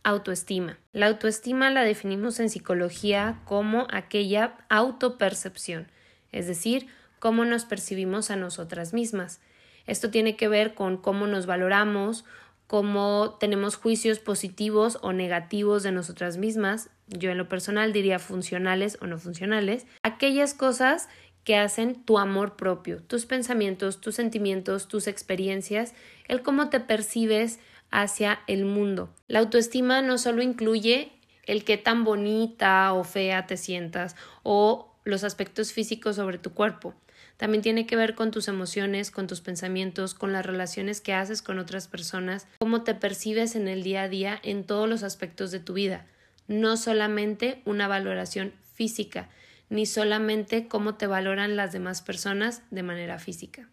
[0.02, 0.78] Autoestima.
[0.94, 5.88] La autoestima la definimos en psicología como aquella autopercepción,
[6.32, 6.86] es decir,
[7.18, 9.40] cómo nos percibimos a nosotras mismas.
[9.88, 12.24] Esto tiene que ver con cómo nos valoramos,
[12.68, 18.98] cómo tenemos juicios positivos o negativos de nosotras mismas, yo en lo personal diría funcionales
[19.00, 21.08] o no funcionales, aquellas cosas
[21.42, 25.94] que hacen tu amor propio, tus pensamientos, tus sentimientos, tus experiencias,
[26.26, 27.58] el cómo te percibes
[27.90, 29.08] hacia el mundo.
[29.28, 31.10] La autoestima no solo incluye
[31.44, 36.94] el qué tan bonita o fea te sientas o los aspectos físicos sobre tu cuerpo.
[37.38, 41.40] También tiene que ver con tus emociones, con tus pensamientos, con las relaciones que haces
[41.40, 45.52] con otras personas, cómo te percibes en el día a día en todos los aspectos
[45.52, 46.04] de tu vida,
[46.48, 49.30] no solamente una valoración física,
[49.70, 53.70] ni solamente cómo te valoran las demás personas de manera física.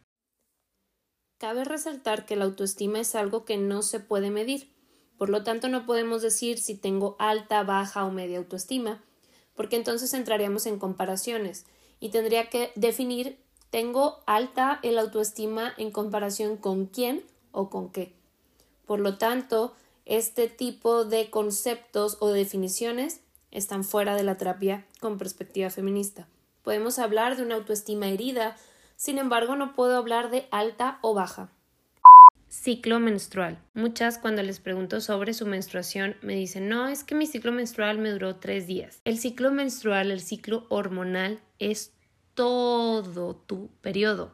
[1.40, 4.76] Cabe resaltar que la autoestima es algo que no se puede medir.
[5.18, 9.04] Por lo tanto, no podemos decir si tengo alta, baja o media autoestima,
[9.56, 11.66] porque entonces entraríamos en comparaciones
[12.00, 18.14] y tendría que definir tengo alta el autoestima en comparación con quién o con qué.
[18.86, 19.76] Por lo tanto,
[20.06, 26.28] este tipo de conceptos o definiciones están fuera de la terapia con perspectiva feminista.
[26.62, 28.56] Podemos hablar de una autoestima herida,
[28.96, 31.50] sin embargo, no puedo hablar de alta o baja.
[32.48, 33.60] Ciclo menstrual.
[33.74, 37.98] Muchas cuando les pregunto sobre su menstruación me dicen no, es que mi ciclo menstrual
[37.98, 39.02] me duró tres días.
[39.04, 41.92] El ciclo menstrual, el ciclo hormonal es
[42.36, 44.34] todo tu periodo.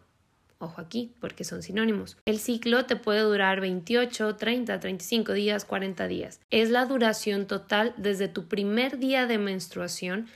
[0.58, 2.18] Ojo aquí, porque son sinónimos.
[2.26, 6.40] El ciclo te puede durar 28, 30, 35 días, 40 días.
[6.52, 10.28] Es la duración total desde tu primer día de menstruación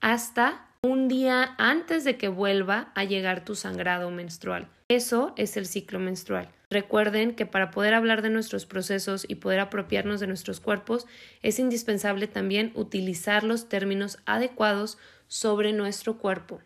[0.00, 4.68] hasta un día antes de que vuelva a llegar tu sangrado menstrual.
[4.88, 6.48] Eso es el ciclo menstrual.
[6.70, 11.06] Recuerden que para poder hablar de nuestros procesos y poder apropiarnos de nuestros cuerpos
[11.42, 14.96] es indispensable también utilizar los términos adecuados
[15.28, 16.60] sobre nuestro cuerpo.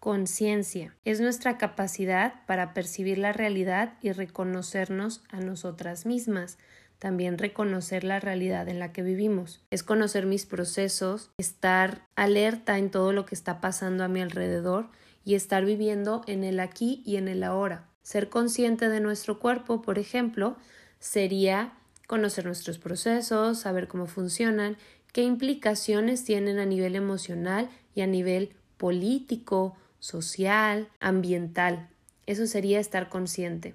[0.00, 6.56] Conciencia es nuestra capacidad para percibir la realidad y reconocernos a nosotras mismas.
[7.00, 9.60] También reconocer la realidad en la que vivimos.
[9.70, 14.88] Es conocer mis procesos, estar alerta en todo lo que está pasando a mi alrededor
[15.24, 17.88] y estar viviendo en el aquí y en el ahora.
[18.02, 20.56] Ser consciente de nuestro cuerpo, por ejemplo,
[21.00, 21.72] sería
[22.06, 24.76] conocer nuestros procesos, saber cómo funcionan,
[25.12, 31.88] qué implicaciones tienen a nivel emocional y a nivel político, social, ambiental.
[32.26, 33.74] Eso sería estar consciente.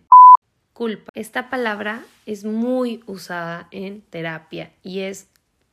[0.74, 1.12] Culpa.
[1.14, 5.28] Esta palabra es muy usada en terapia y es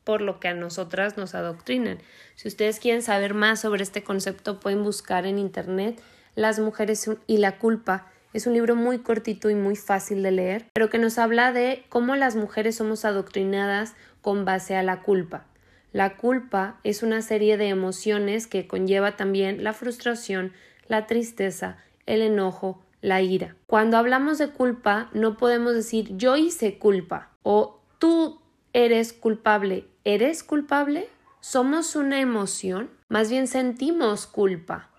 [0.04, 1.98] por lo que a nosotras nos adoctrinan.
[2.34, 6.00] Si ustedes quieren saber más sobre este concepto, pueden buscar en internet
[6.34, 8.06] Las mujeres y la culpa.
[8.32, 11.84] Es un libro muy cortito y muy fácil de leer, pero que nos habla de
[11.88, 15.46] cómo las mujeres somos adoctrinadas con base a la culpa.
[15.92, 20.52] La culpa es una serie de emociones que conlleva también la frustración,
[20.86, 23.56] la tristeza, el enojo, la ira.
[23.66, 28.40] Cuando hablamos de culpa, no podemos decir yo hice culpa o tú
[28.72, 29.86] eres culpable.
[30.04, 31.08] ¿Eres culpable?
[31.40, 32.90] ¿Somos una emoción?
[33.08, 34.90] Más bien sentimos culpa.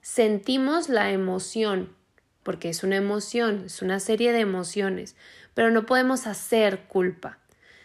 [0.00, 1.94] Sentimos la emoción,
[2.42, 5.16] porque es una emoción, es una serie de emociones,
[5.54, 7.38] pero no podemos hacer culpa.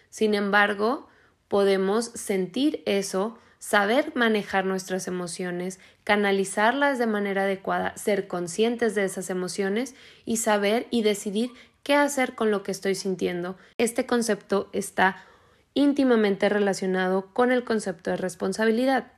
[0.10, 1.10] Sin embargo,
[1.48, 9.30] podemos sentir eso, saber manejar nuestras emociones, canalizarlas de manera adecuada, ser conscientes de esas
[9.30, 11.52] emociones y saber y decidir
[11.84, 13.58] qué hacer con lo que estoy sintiendo.
[13.78, 15.24] Este concepto está
[15.74, 19.12] íntimamente relacionado con el concepto de responsabilidad.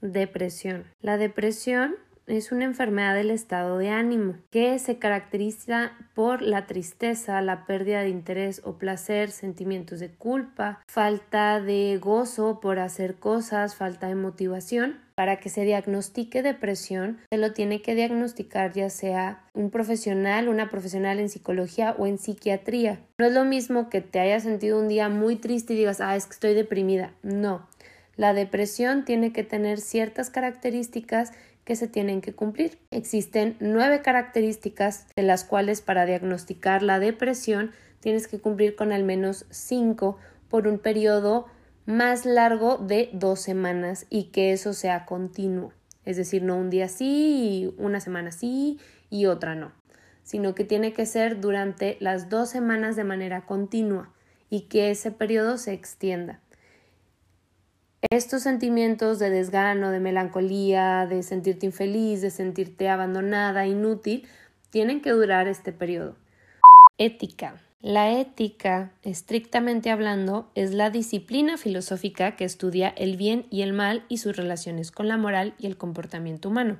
[0.00, 0.84] Depresión.
[1.02, 1.96] La depresión
[2.30, 8.02] es una enfermedad del estado de ánimo que se caracteriza por la tristeza, la pérdida
[8.02, 14.14] de interés o placer, sentimientos de culpa, falta de gozo por hacer cosas, falta de
[14.14, 15.00] motivación.
[15.16, 20.70] Para que se diagnostique depresión, se lo tiene que diagnosticar ya sea un profesional, una
[20.70, 23.00] profesional en psicología o en psiquiatría.
[23.18, 26.16] No es lo mismo que te hayas sentido un día muy triste y digas, ah,
[26.16, 27.12] es que estoy deprimida.
[27.22, 27.68] No.
[28.16, 31.32] La depresión tiene que tener ciertas características
[31.70, 32.80] que se tienen que cumplir.
[32.90, 39.04] Existen nueve características de las cuales para diagnosticar la depresión tienes que cumplir con al
[39.04, 41.46] menos cinco por un periodo
[41.86, 45.72] más largo de dos semanas y que eso sea continuo.
[46.04, 49.70] Es decir, no un día sí, una semana sí y otra no,
[50.24, 54.12] sino que tiene que ser durante las dos semanas de manera continua
[54.48, 56.40] y que ese periodo se extienda.
[58.08, 64.26] Estos sentimientos de desgano, de melancolía, de sentirte infeliz, de sentirte abandonada, inútil,
[64.70, 66.16] tienen que durar este periodo.
[66.96, 67.60] Ética.
[67.82, 74.04] La ética, estrictamente hablando, es la disciplina filosófica que estudia el bien y el mal
[74.08, 76.78] y sus relaciones con la moral y el comportamiento humano.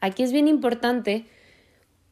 [0.00, 1.26] Aquí es bien importante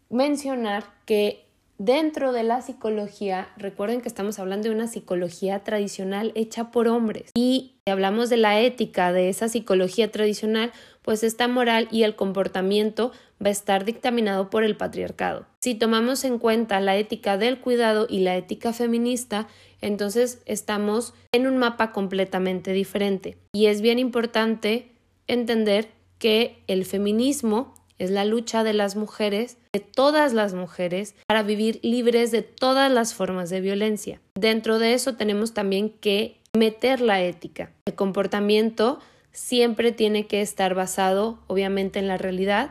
[0.09, 1.44] mencionar que
[1.79, 7.33] Dentro de la psicología, recuerden que estamos hablando de una psicología tradicional hecha por hombres
[7.35, 10.71] y si hablamos de la ética de esa psicología tradicional,
[11.03, 13.11] pues esta moral y el comportamiento
[13.45, 15.47] va a estar dictaminado por el patriarcado.
[15.61, 19.49] Si tomamos en cuenta la ética del cuidado y la ética feminista,
[19.81, 23.37] entonces estamos en un mapa completamente diferente.
[23.53, 24.93] Y es bien importante
[25.27, 31.43] entender que el feminismo es la lucha de las mujeres, de todas las mujeres, para
[31.43, 34.21] vivir libres de todas las formas de violencia.
[34.37, 37.73] Dentro de eso tenemos también que meter la ética.
[37.85, 39.01] El comportamiento
[39.33, 42.71] siempre tiene que estar basado, obviamente, en la realidad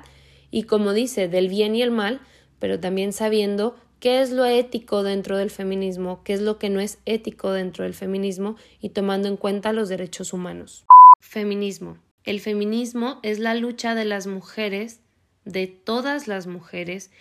[0.50, 2.22] y, como dice, del bien y el mal,
[2.60, 6.80] pero también sabiendo qué es lo ético dentro del feminismo, qué es lo que no
[6.80, 10.86] es ético dentro del feminismo y tomando en cuenta los derechos humanos.
[11.20, 11.97] Feminismo.
[12.24, 15.01] El feminismo es la lucha de las mujeres
[15.46, 17.12] de todas las mujeres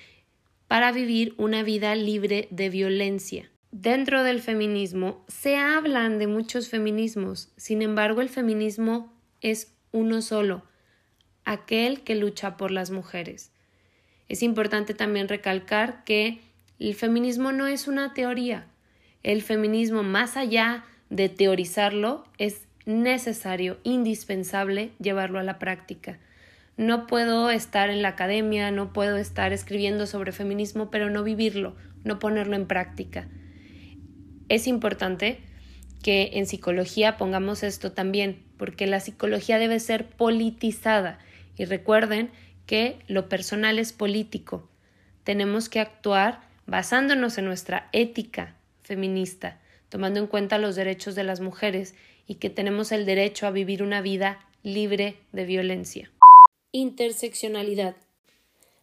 [0.68, 3.50] para vivir una vida libre de violencia.
[3.70, 10.62] Dentro del feminismo se hablan de muchos feminismos, sin embargo el feminismo es uno solo,
[11.44, 13.50] aquel que lucha por las mujeres.
[14.28, 16.40] Es importante también recalcar que
[16.78, 18.66] el feminismo no es una teoría.
[19.22, 26.18] El feminismo, más allá de teorizarlo, es necesario, indispensable llevarlo a la práctica.
[26.82, 31.76] No puedo estar en la academia, no puedo estar escribiendo sobre feminismo, pero no vivirlo,
[32.04, 33.28] no ponerlo en práctica.
[34.48, 35.40] Es importante
[36.02, 41.18] que en psicología pongamos esto también, porque la psicología debe ser politizada.
[41.56, 42.30] Y recuerden
[42.66, 44.68] que lo personal es político.
[45.24, 51.40] Tenemos que actuar basándonos en nuestra ética feminista, tomando en cuenta los derechos de las
[51.40, 51.94] mujeres
[52.26, 56.10] y que tenemos el derecho a vivir una vida libre de violencia.
[56.74, 57.96] Interseccionalidad.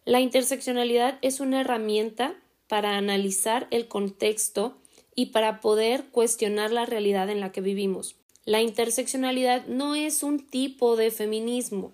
[0.04, 2.36] La interseccionalidad es una herramienta
[2.68, 4.78] para analizar el contexto
[5.16, 8.14] y para poder cuestionar la realidad en la que vivimos.
[8.44, 11.92] La interseccionalidad no es un tipo de feminismo,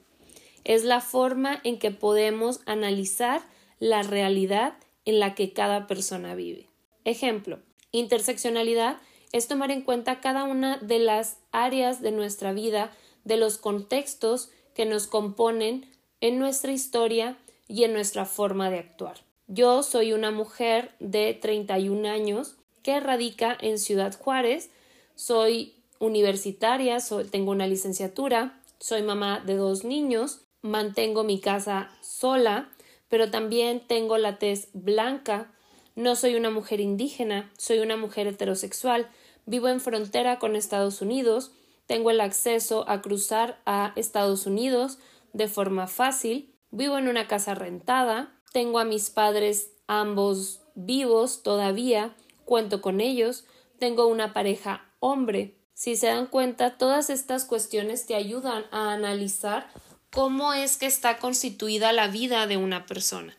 [0.64, 3.40] es la forma en que podemos analizar
[3.78, 4.74] la realidad
[5.06, 6.68] en la que cada persona vive.
[7.06, 8.98] Ejemplo, interseccionalidad
[9.32, 12.94] es tomar en cuenta cada una de las áreas de nuestra vida,
[13.24, 19.16] de los contextos que nos componen en nuestra historia y en nuestra forma de actuar.
[19.48, 24.68] Yo soy una mujer de 31 años que radica en Ciudad Juárez,
[25.14, 26.98] soy universitaria,
[27.30, 32.68] tengo una licenciatura, soy mamá de dos niños, mantengo mi casa sola,
[33.08, 35.50] pero también tengo la tez blanca,
[35.94, 39.08] no soy una mujer indígena, soy una mujer heterosexual,
[39.46, 41.52] vivo en frontera con Estados Unidos,
[41.86, 44.98] tengo el acceso a cruzar a Estados Unidos
[45.32, 52.14] de forma fácil, vivo en una casa rentada, tengo a mis padres ambos vivos todavía,
[52.44, 53.44] cuento con ellos,
[53.78, 55.54] tengo una pareja hombre.
[55.74, 59.68] Si se dan cuenta, todas estas cuestiones te ayudan a analizar
[60.10, 63.36] cómo es que está constituida la vida de una persona.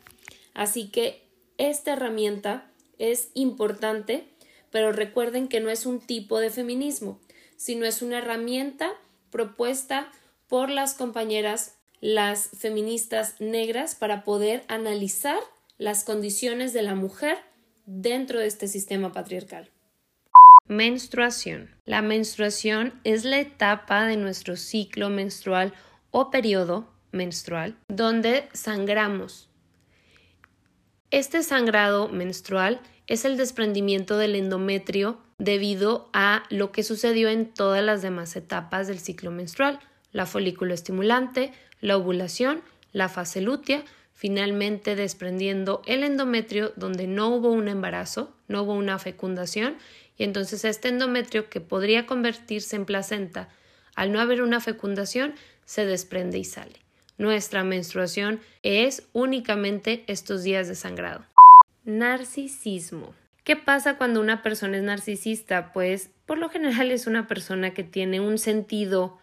[0.54, 4.28] Así que esta herramienta es importante,
[4.70, 7.18] pero recuerden que no es un tipo de feminismo,
[7.58, 8.90] sino es una herramienta
[9.30, 10.10] propuesta
[10.48, 15.38] por las compañeras, las feministas negras, para poder analizar
[15.76, 17.36] las condiciones de la mujer
[17.84, 19.68] dentro de este sistema patriarcal.
[20.66, 21.68] Menstruación.
[21.84, 25.74] La menstruación es la etapa de nuestro ciclo menstrual
[26.10, 29.48] o periodo menstrual donde sangramos
[31.10, 37.82] este sangrado menstrual es el desprendimiento del endometrio debido a lo que sucedió en todas
[37.82, 39.78] las demás etapas del ciclo menstrual,
[40.12, 42.62] la folículo estimulante, la ovulación,
[42.92, 43.84] la fase lútea,
[44.14, 49.76] finalmente desprendiendo el endometrio donde no hubo un embarazo, no hubo una fecundación,
[50.16, 53.48] y entonces este endometrio que podría convertirse en placenta,
[53.94, 55.34] al no haber una fecundación,
[55.64, 56.80] se desprende y sale.
[57.16, 61.24] Nuestra menstruación es únicamente estos días de sangrado.
[61.84, 63.14] Narcisismo.
[63.48, 65.72] ¿Qué pasa cuando una persona es narcisista?
[65.72, 69.16] Pues por lo general es una persona que tiene un sentido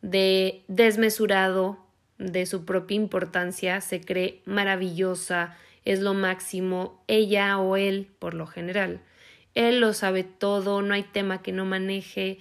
[0.00, 1.84] de desmesurado
[2.16, 8.46] de su propia importancia, se cree maravillosa, es lo máximo, ella o él por lo
[8.46, 9.00] general.
[9.56, 12.38] Él lo sabe todo, no hay tema que no maneje,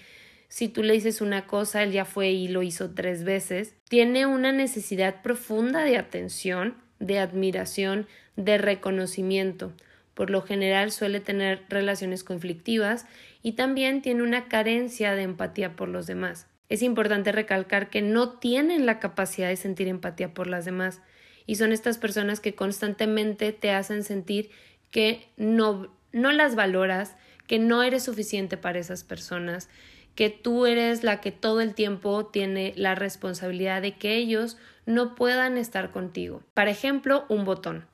[0.49, 3.73] si tú le dices una cosa, él ya fue y lo hizo tres veces.
[3.89, 8.05] Tiene una necesidad profunda de atención, de admiración,
[8.35, 9.73] de reconocimiento.
[10.13, 13.05] Por lo general suele tener relaciones conflictivas
[13.41, 16.47] y también tiene una carencia de empatía por los demás.
[16.69, 21.01] Es importante recalcar que no tienen la capacidad de sentir empatía por las demás
[21.45, 24.49] y son estas personas que constantemente te hacen sentir
[24.91, 27.15] que no, no las valoras,
[27.47, 29.69] que no eres suficiente para esas personas,
[30.15, 35.15] que tú eres la que todo el tiempo tiene la responsabilidad de que ellos no
[35.15, 36.43] puedan estar contigo.
[36.53, 37.85] Por ejemplo, un botón.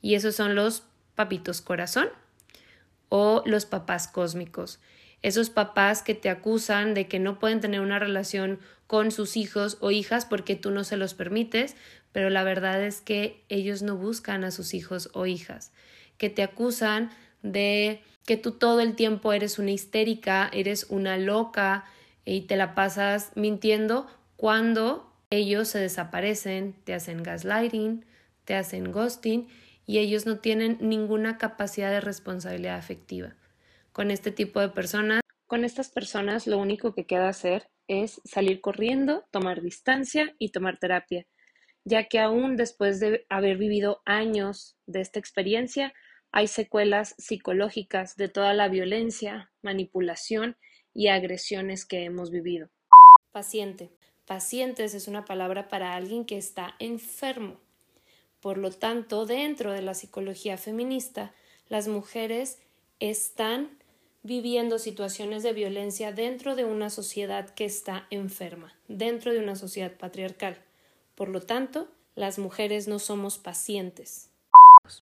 [0.00, 0.84] Y esos son los
[1.14, 2.08] papitos corazón
[3.08, 4.80] o los papás cósmicos.
[5.22, 9.78] Esos papás que te acusan de que no pueden tener una relación con sus hijos
[9.80, 11.76] o hijas porque tú no se los permites,
[12.10, 15.72] pero la verdad es que ellos no buscan a sus hijos o hijas,
[16.18, 17.10] que te acusan
[17.42, 21.84] de que tú todo el tiempo eres una histérica, eres una loca
[22.24, 24.06] y te la pasas mintiendo
[24.36, 28.04] cuando ellos se desaparecen, te hacen gaslighting,
[28.44, 29.48] te hacen ghosting
[29.86, 33.36] y ellos no tienen ninguna capacidad de responsabilidad afectiva.
[33.92, 38.60] Con este tipo de personas, con estas personas lo único que queda hacer es salir
[38.60, 41.26] corriendo, tomar distancia y tomar terapia,
[41.84, 45.92] ya que aún después de haber vivido años de esta experiencia,
[46.30, 50.56] hay secuelas psicológicas de toda la violencia, manipulación
[50.94, 52.70] y agresiones que hemos vivido.
[53.32, 53.90] Paciente.
[54.26, 57.60] Pacientes es una palabra para alguien que está enfermo.
[58.42, 61.32] Por lo tanto, dentro de la psicología feminista,
[61.68, 62.58] las mujeres
[62.98, 63.70] están
[64.24, 69.92] viviendo situaciones de violencia dentro de una sociedad que está enferma, dentro de una sociedad
[69.92, 70.58] patriarcal.
[71.14, 74.28] Por lo tanto, las mujeres no somos pacientes.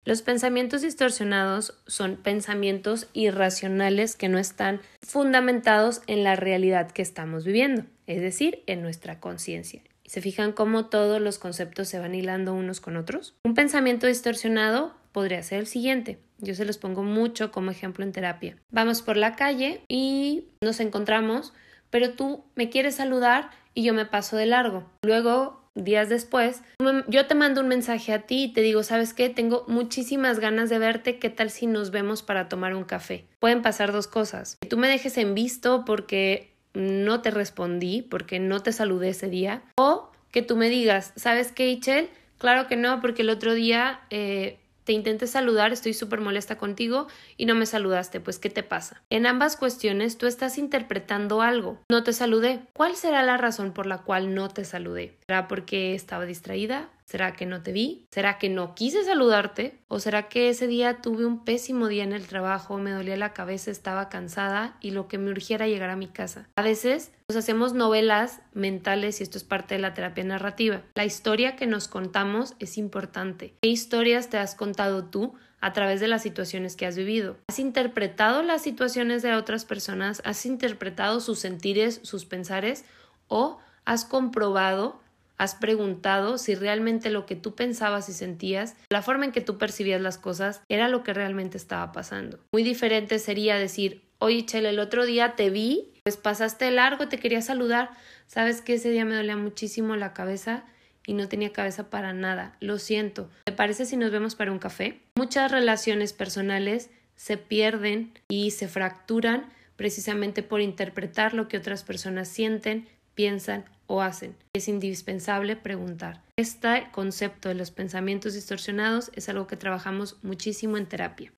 [0.04, 7.46] Los pensamientos distorsionados son pensamientos irracionales que no están fundamentados en la realidad que estamos
[7.46, 9.82] viviendo, es decir, en nuestra conciencia.
[10.10, 13.36] ¿Se fijan cómo todos los conceptos se van hilando unos con otros?
[13.44, 16.18] Un pensamiento distorsionado podría ser el siguiente.
[16.40, 18.58] Yo se los pongo mucho como ejemplo en terapia.
[18.72, 21.54] Vamos por la calle y nos encontramos,
[21.92, 24.90] pero tú me quieres saludar y yo me paso de largo.
[25.04, 26.64] Luego días después,
[27.08, 29.30] yo te mando un mensaje a ti y te digo, ¿sabes qué?
[29.30, 33.28] Tengo muchísimas ganas de verte, ¿qué tal si nos vemos para tomar un café?
[33.40, 34.58] Pueden pasar dos cosas.
[34.68, 39.62] Tú me dejes en visto porque no te respondí, porque no te saludé ese día,
[39.78, 42.10] o que tú me digas, ¿sabes qué, Ichel?
[42.38, 44.60] Claro que no, porque el otro día eh,
[44.90, 47.08] te intenté saludar, estoy súper molesta contigo
[47.38, 49.04] y no me saludaste, pues ¿qué te pasa?
[49.12, 51.80] En ambas cuestiones tú estás interpretando algo.
[51.92, 52.62] No te saludé.
[52.74, 55.16] ¿Cuál será la razón por la cual no te saludé?
[55.28, 56.90] ¿Será porque estaba distraída?
[57.10, 58.06] ¿Será que no te vi?
[58.12, 59.80] ¿Será que no quise saludarte?
[59.88, 63.34] ¿O será que ese día tuve un pésimo día en el trabajo, me dolía la
[63.34, 66.48] cabeza, estaba cansada y lo que me urgiera llegar a mi casa?
[66.56, 70.84] A veces nos hacemos novelas mentales y esto es parte de la terapia narrativa.
[70.94, 73.56] La historia que nos contamos es importante.
[73.64, 75.34] ¿Qué historias te has contado tú?
[75.62, 77.36] a través de las situaciones que has vivido.
[77.50, 80.22] ¿Has interpretado las situaciones de otras personas?
[80.24, 82.86] ¿Has interpretado sus sentires, sus pensares?
[83.28, 85.02] ¿O has comprobado
[85.40, 89.58] has preguntado si realmente lo que tú pensabas y sentías, la forma en que tú
[89.58, 92.40] percibías las cosas, era lo que realmente estaba pasando.
[92.52, 97.20] Muy diferente sería decir, oye, Chele, el otro día te vi, pues pasaste largo, te
[97.20, 97.92] quería saludar,
[98.28, 100.66] sabes que ese día me dolía muchísimo la cabeza
[101.08, 103.30] y no tenía cabeza para nada, lo siento.
[103.46, 105.00] ¿Te parece si nos vemos para un café?
[105.16, 112.28] Muchas relaciones personales se pierden y se fracturan precisamente por interpretar lo que otras personas
[112.28, 114.36] sienten, piensan o hacen.
[114.54, 116.22] Es indispensable preguntar.
[116.38, 121.34] Este concepto de los pensamientos distorsionados es algo que trabajamos muchísimo en terapia.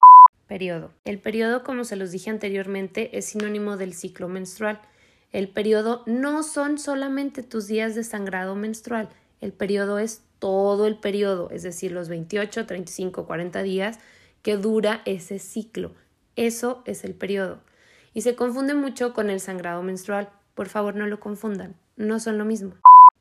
[0.46, 0.92] Periodo.
[1.06, 4.82] El periodo, como se los dije anteriormente, es sinónimo del ciclo menstrual.
[5.32, 9.08] El periodo no son solamente tus días de sangrado menstrual,
[9.40, 13.98] el periodo es todo el periodo, es decir, los 28, 35, 40 días
[14.42, 15.94] que dura ese ciclo.
[16.36, 17.60] Eso es el periodo.
[18.12, 20.28] Y se confunde mucho con el sangrado menstrual.
[20.54, 22.74] Por favor, no lo confundan no son lo mismo.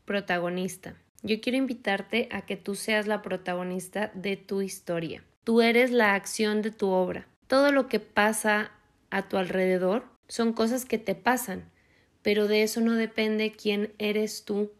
[0.06, 0.96] Protagonista.
[1.24, 5.24] Yo quiero invitarte a que tú seas la protagonista de tu historia.
[5.44, 7.28] Tú eres la acción de tu obra.
[7.48, 8.72] Todo lo que pasa
[9.12, 11.70] a tu alrededor son cosas que te pasan,
[12.22, 14.72] pero de eso no depende quién eres tú,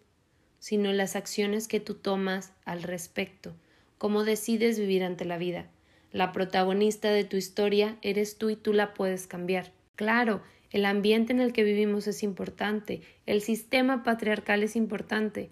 [0.60, 3.54] sino las acciones que tú tomas al respecto,
[3.98, 5.70] cómo decides vivir ante la vida.
[6.12, 9.72] La protagonista de tu historia eres tú y tú la puedes cambiar.
[9.96, 10.42] Claro,
[10.72, 15.52] el ambiente en el que vivimos es importante, el sistema patriarcal es importante,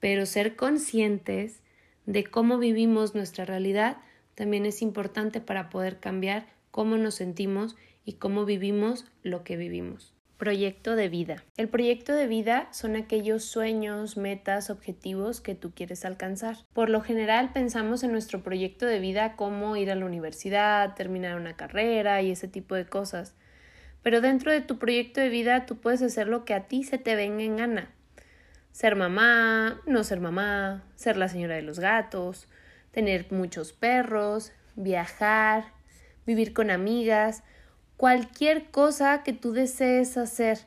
[0.00, 1.62] pero ser conscientes
[2.06, 3.96] de cómo vivimos nuestra realidad
[4.34, 10.12] también es importante para poder cambiar cómo nos sentimos y cómo vivimos lo que vivimos.
[10.36, 11.44] Proyecto de vida.
[11.56, 16.56] El proyecto de vida son aquellos sueños, metas, objetivos que tú quieres alcanzar.
[16.72, 21.36] Por lo general pensamos en nuestro proyecto de vida como ir a la universidad, terminar
[21.36, 23.36] una carrera y ese tipo de cosas.
[24.04, 26.98] Pero dentro de tu proyecto de vida tú puedes hacer lo que a ti se
[26.98, 27.90] te venga en gana.
[28.70, 32.46] Ser mamá, no ser mamá, ser la señora de los gatos,
[32.92, 35.72] tener muchos perros, viajar,
[36.26, 37.44] vivir con amigas,
[37.96, 40.58] cualquier cosa que tú desees hacer,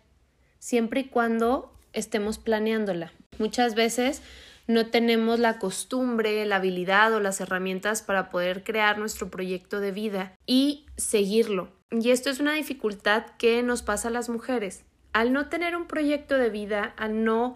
[0.57, 3.11] siempre y cuando estemos planeándola.
[3.37, 4.23] Muchas veces
[4.65, 9.91] no tenemos la costumbre, la habilidad o las herramientas para poder crear nuestro proyecto de
[9.91, 11.76] vida y seguirlo.
[11.91, 14.83] Y esto es una dificultad que nos pasa a las mujeres.
[15.13, 17.55] Al no tener un proyecto de vida, al no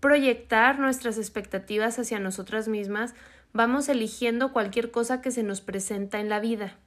[0.00, 3.14] proyectar nuestras expectativas hacia nosotras mismas,
[3.52, 6.78] vamos eligiendo cualquier cosa que se nos presenta en la vida,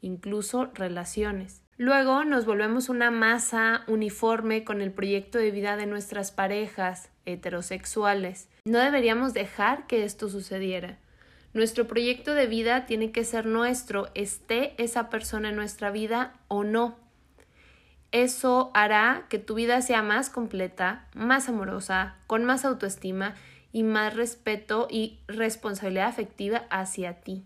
[0.00, 1.62] incluso relaciones.
[1.78, 8.48] Luego nos volvemos una masa uniforme con el proyecto de vida de nuestras parejas heterosexuales.
[8.64, 10.98] No deberíamos dejar que esto sucediera.
[11.54, 16.64] Nuestro proyecto de vida tiene que ser nuestro, esté esa persona en nuestra vida o
[16.64, 16.96] no.
[18.10, 23.34] Eso hará que tu vida sea más completa, más amorosa, con más autoestima
[23.70, 27.44] y más respeto y responsabilidad afectiva hacia ti.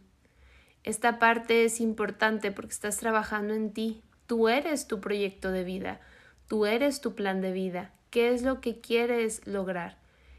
[0.85, 4.03] Esta parte es importante porque estás trabajando en ti.
[4.27, 6.01] Tú eres tu proyecto de vida,
[6.47, 9.99] tú eres tu plan de vida, qué es lo que quieres lograr.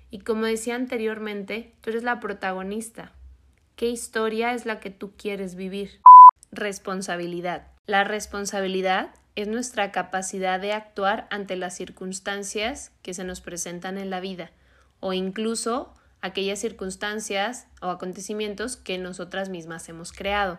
[0.10, 3.12] Y como decía anteriormente, tú eres la protagonista.
[3.78, 6.02] ¿Qué historia es la que tú quieres vivir?
[6.52, 7.68] Responsabilidad.
[7.86, 14.10] La responsabilidad es nuestra capacidad de actuar ante las circunstancias que se nos presentan en
[14.10, 14.50] la vida
[15.00, 20.58] o incluso aquellas circunstancias o acontecimientos que nosotras mismas hemos creado.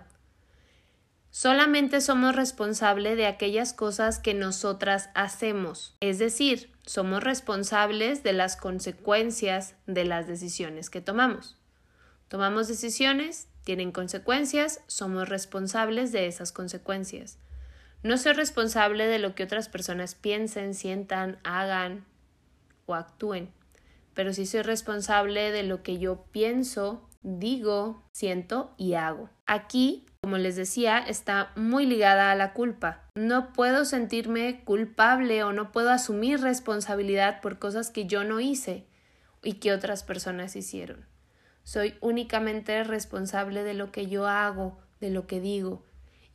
[1.32, 8.56] Solamente somos responsables de aquellas cosas que nosotras hacemos, es decir, somos responsables de las
[8.56, 11.57] consecuencias de las decisiones que tomamos.
[12.28, 17.38] Tomamos decisiones, tienen consecuencias, somos responsables de esas consecuencias.
[18.02, 22.04] No soy responsable de lo que otras personas piensen, sientan, hagan
[22.86, 23.50] o actúen,
[24.14, 29.30] pero sí soy responsable de lo que yo pienso, digo, siento y hago.
[29.46, 33.08] Aquí como les decía, está muy ligada a la culpa.
[33.14, 38.84] No puedo sentirme culpable o no puedo asumir responsabilidad por cosas que yo no hice
[39.42, 41.07] y que otras personas hicieron.
[41.68, 45.84] Soy únicamente responsable de lo que yo hago, de lo que digo.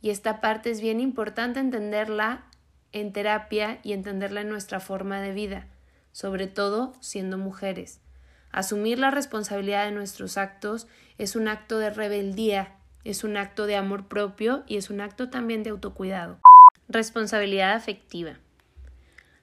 [0.00, 2.44] Y esta parte es bien importante entenderla
[2.92, 5.66] en terapia y entenderla en nuestra forma de vida,
[6.12, 7.98] sobre todo siendo mujeres.
[8.52, 10.86] Asumir la responsabilidad de nuestros actos
[11.18, 15.30] es un acto de rebeldía es un acto de amor propio y es un acto
[15.30, 16.38] también de autocuidado.
[16.88, 18.38] Responsabilidad afectiva.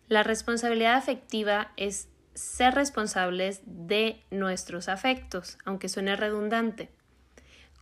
[0.07, 6.89] La responsabilidad afectiva es ser responsables de nuestros afectos, aunque suene redundante.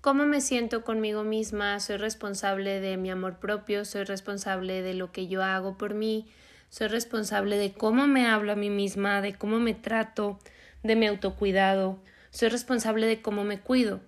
[0.01, 1.79] ¿Cómo me siento conmigo misma?
[1.79, 6.27] Soy responsable de mi amor propio, soy responsable de lo que yo hago por mí,
[6.69, 10.39] soy responsable de cómo me hablo a mí misma, de cómo me trato,
[10.83, 11.99] de mi autocuidado,
[12.31, 14.01] soy responsable de cómo me cuido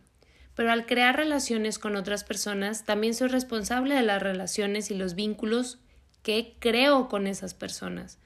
[0.55, 5.15] pero al crear relaciones con otras personas también soy responsable de las relaciones y los
[5.15, 5.79] vínculos
[6.23, 8.19] que creo con esas personas.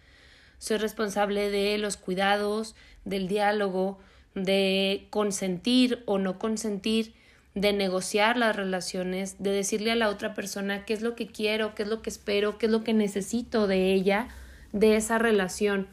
[0.58, 4.00] Soy responsable de los cuidados, del diálogo,
[4.34, 7.14] de consentir o no consentir,
[7.54, 11.74] de negociar las relaciones, de decirle a la otra persona qué es lo que quiero,
[11.74, 14.28] qué es lo que espero, qué es lo que necesito de ella,
[14.74, 15.88] de esa relación,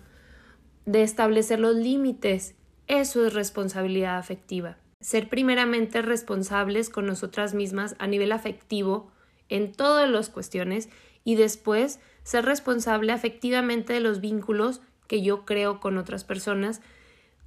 [0.86, 2.54] de establecer los límites.
[2.88, 9.10] Eso es responsabilidad afectiva ser primeramente responsables con nosotras mismas a nivel afectivo
[9.48, 10.88] en todas las cuestiones
[11.24, 16.80] y después ser responsable afectivamente de los vínculos que yo creo con otras personas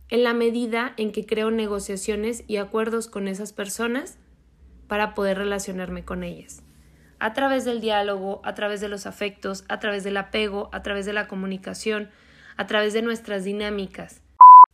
[0.09, 4.17] en la medida en que creo negociaciones y acuerdos con esas personas
[4.87, 6.61] para poder relacionarme con ellas.
[7.17, 11.05] A través del diálogo, a través de los afectos, a través del apego, a través
[11.05, 12.09] de la comunicación,
[12.57, 14.21] a través de nuestras dinámicas.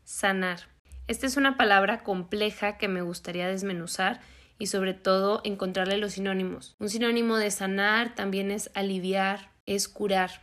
[0.04, 0.60] Sanar.
[1.08, 4.20] Esta es una palabra compleja que me gustaría desmenuzar
[4.58, 6.76] y sobre todo encontrarle los sinónimos.
[6.80, 10.42] Un sinónimo de sanar también es aliviar, es curar.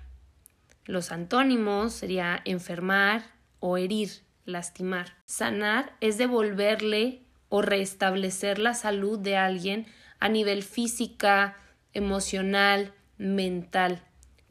[0.84, 3.24] Los antónimos sería enfermar
[3.60, 4.10] o herir,
[4.44, 5.16] lastimar.
[5.26, 9.86] Sanar es devolverle o restablecer la salud de alguien
[10.20, 11.56] a nivel física,
[11.92, 14.02] emocional, mental,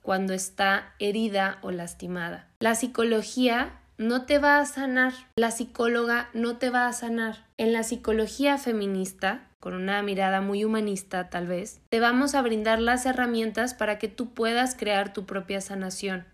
[0.01, 2.47] cuando está herida o lastimada.
[2.59, 7.45] La psicología no te va a sanar, la psicóloga no te va a sanar.
[7.57, 12.79] En la psicología feminista, con una mirada muy humanista tal vez, te vamos a brindar
[12.79, 16.25] las herramientas para que tú puedas crear tu propia sanación.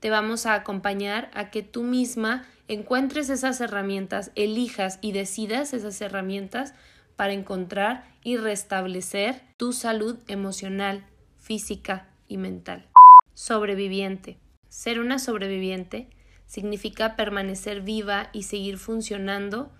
[0.00, 6.00] Te vamos a acompañar a que tú misma encuentres esas herramientas, elijas y decidas esas
[6.00, 6.74] herramientas
[7.16, 11.04] para encontrar y restablecer tu salud emocional,
[11.36, 12.86] física y mental.
[13.34, 14.38] Sobreviviente.
[14.68, 16.10] Ser una sobreviviente
[16.46, 19.72] significa permanecer viva y seguir funcionando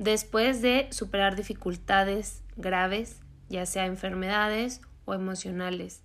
[0.00, 3.20] después de superar dificultades graves,
[3.50, 6.00] ya sea enfermedades o emocionales.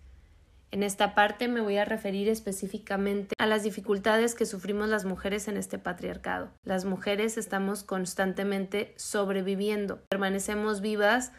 [0.71, 5.47] En esta parte me voy a referir específicamente a las dificultades que sufrimos las mujeres
[5.47, 6.51] en este patriarcado.
[6.65, 11.31] Las mujeres estamos constantemente sobreviviendo, permanecemos vivas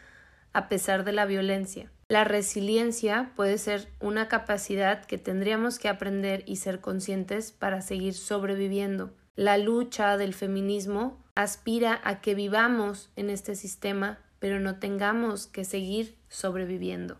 [0.51, 1.91] a pesar de la violencia.
[2.09, 8.15] La resiliencia puede ser una capacidad que tendríamos que aprender y ser conscientes para seguir
[8.15, 9.13] sobreviviendo.
[9.35, 15.65] La lucha del feminismo aspira a que vivamos en este sistema, pero no tengamos que
[15.65, 17.19] seguir sobreviviendo.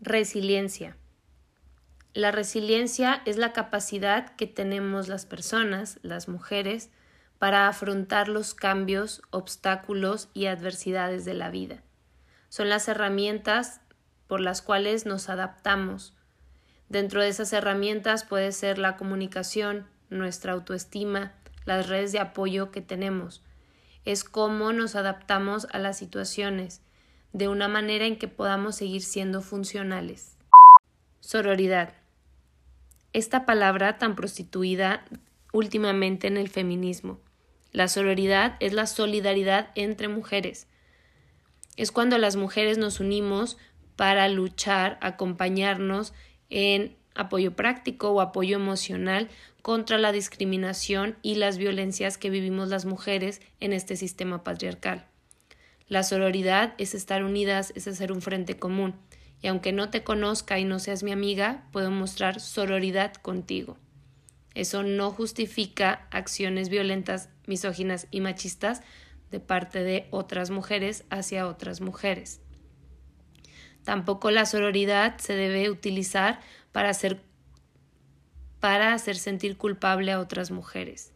[0.00, 0.96] Resiliencia.
[2.12, 6.90] La resiliencia es la capacidad que tenemos las personas, las mujeres,
[7.38, 11.82] para afrontar los cambios, obstáculos y adversidades de la vida.
[12.50, 13.80] Son las herramientas
[14.28, 16.14] por las cuales nos adaptamos.
[16.90, 21.32] Dentro de esas herramientas puede ser la comunicación, nuestra autoestima,
[21.64, 23.42] las redes de apoyo que tenemos.
[24.04, 26.82] Es cómo nos adaptamos a las situaciones,
[27.32, 30.36] de una manera en que podamos seguir siendo funcionales.
[31.20, 31.94] Sororidad.
[33.12, 35.04] Esta palabra tan prostituida
[35.52, 37.18] últimamente en el feminismo.
[37.72, 40.68] La sororidad es la solidaridad entre mujeres.
[41.76, 43.56] Es cuando las mujeres nos unimos
[43.96, 46.12] para luchar, acompañarnos
[46.50, 49.28] en apoyo práctico o apoyo emocional
[49.62, 55.06] contra la discriminación y las violencias que vivimos las mujeres en este sistema patriarcal.
[55.88, 58.94] La sororidad es estar unidas, es hacer un frente común,
[59.40, 63.76] y aunque no te conozca y no seas mi amiga, puedo mostrar sororidad contigo.
[64.54, 68.82] Eso no justifica acciones violentas, misóginas y machistas
[69.30, 72.40] de parte de otras mujeres hacia otras mujeres.
[73.82, 76.40] Tampoco la sororidad se debe utilizar
[76.74, 77.20] para hacer,
[78.58, 81.12] para hacer sentir culpable a otras mujeres.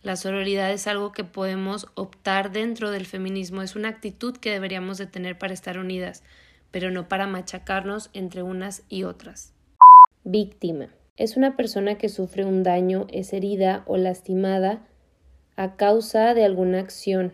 [0.00, 4.98] La sororidad es algo que podemos optar dentro del feminismo, es una actitud que deberíamos
[4.98, 6.22] de tener para estar unidas,
[6.70, 9.54] pero no para machacarnos entre unas y otras.
[10.22, 10.90] Víctima.
[11.16, 14.86] Es una persona que sufre un daño, es herida o lastimada
[15.56, 17.32] a causa de alguna acción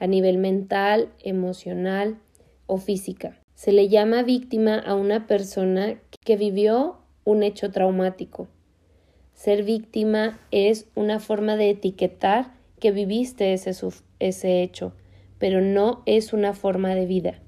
[0.00, 2.18] a nivel mental, emocional
[2.66, 3.38] o física.
[3.56, 8.48] Se le llama víctima a una persona que vivió un hecho traumático.
[9.32, 13.74] Ser víctima es una forma de etiquetar que viviste ese,
[14.18, 14.92] ese hecho,
[15.38, 17.40] pero no es una forma de vida.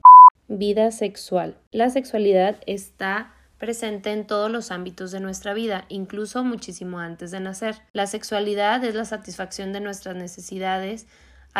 [0.48, 1.59] Vida sexual.
[1.72, 7.40] La sexualidad está presente en todos los ámbitos de nuestra vida, incluso muchísimo antes de
[7.40, 7.76] nacer.
[7.92, 11.06] La sexualidad es la satisfacción de nuestras necesidades,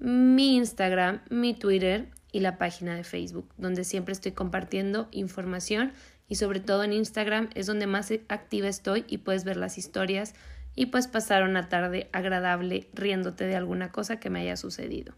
[0.00, 5.92] mi Instagram, mi Twitter y la página de Facebook, donde siempre estoy compartiendo información
[6.28, 10.34] y sobre todo en Instagram es donde más activa estoy y puedes ver las historias
[10.74, 15.14] y pues pasar una tarde agradable riéndote de alguna cosa que me haya sucedido.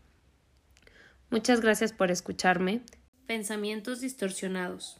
[1.28, 2.80] Muchas gracias por escucharme.
[3.26, 4.99] Pensamientos distorsionados.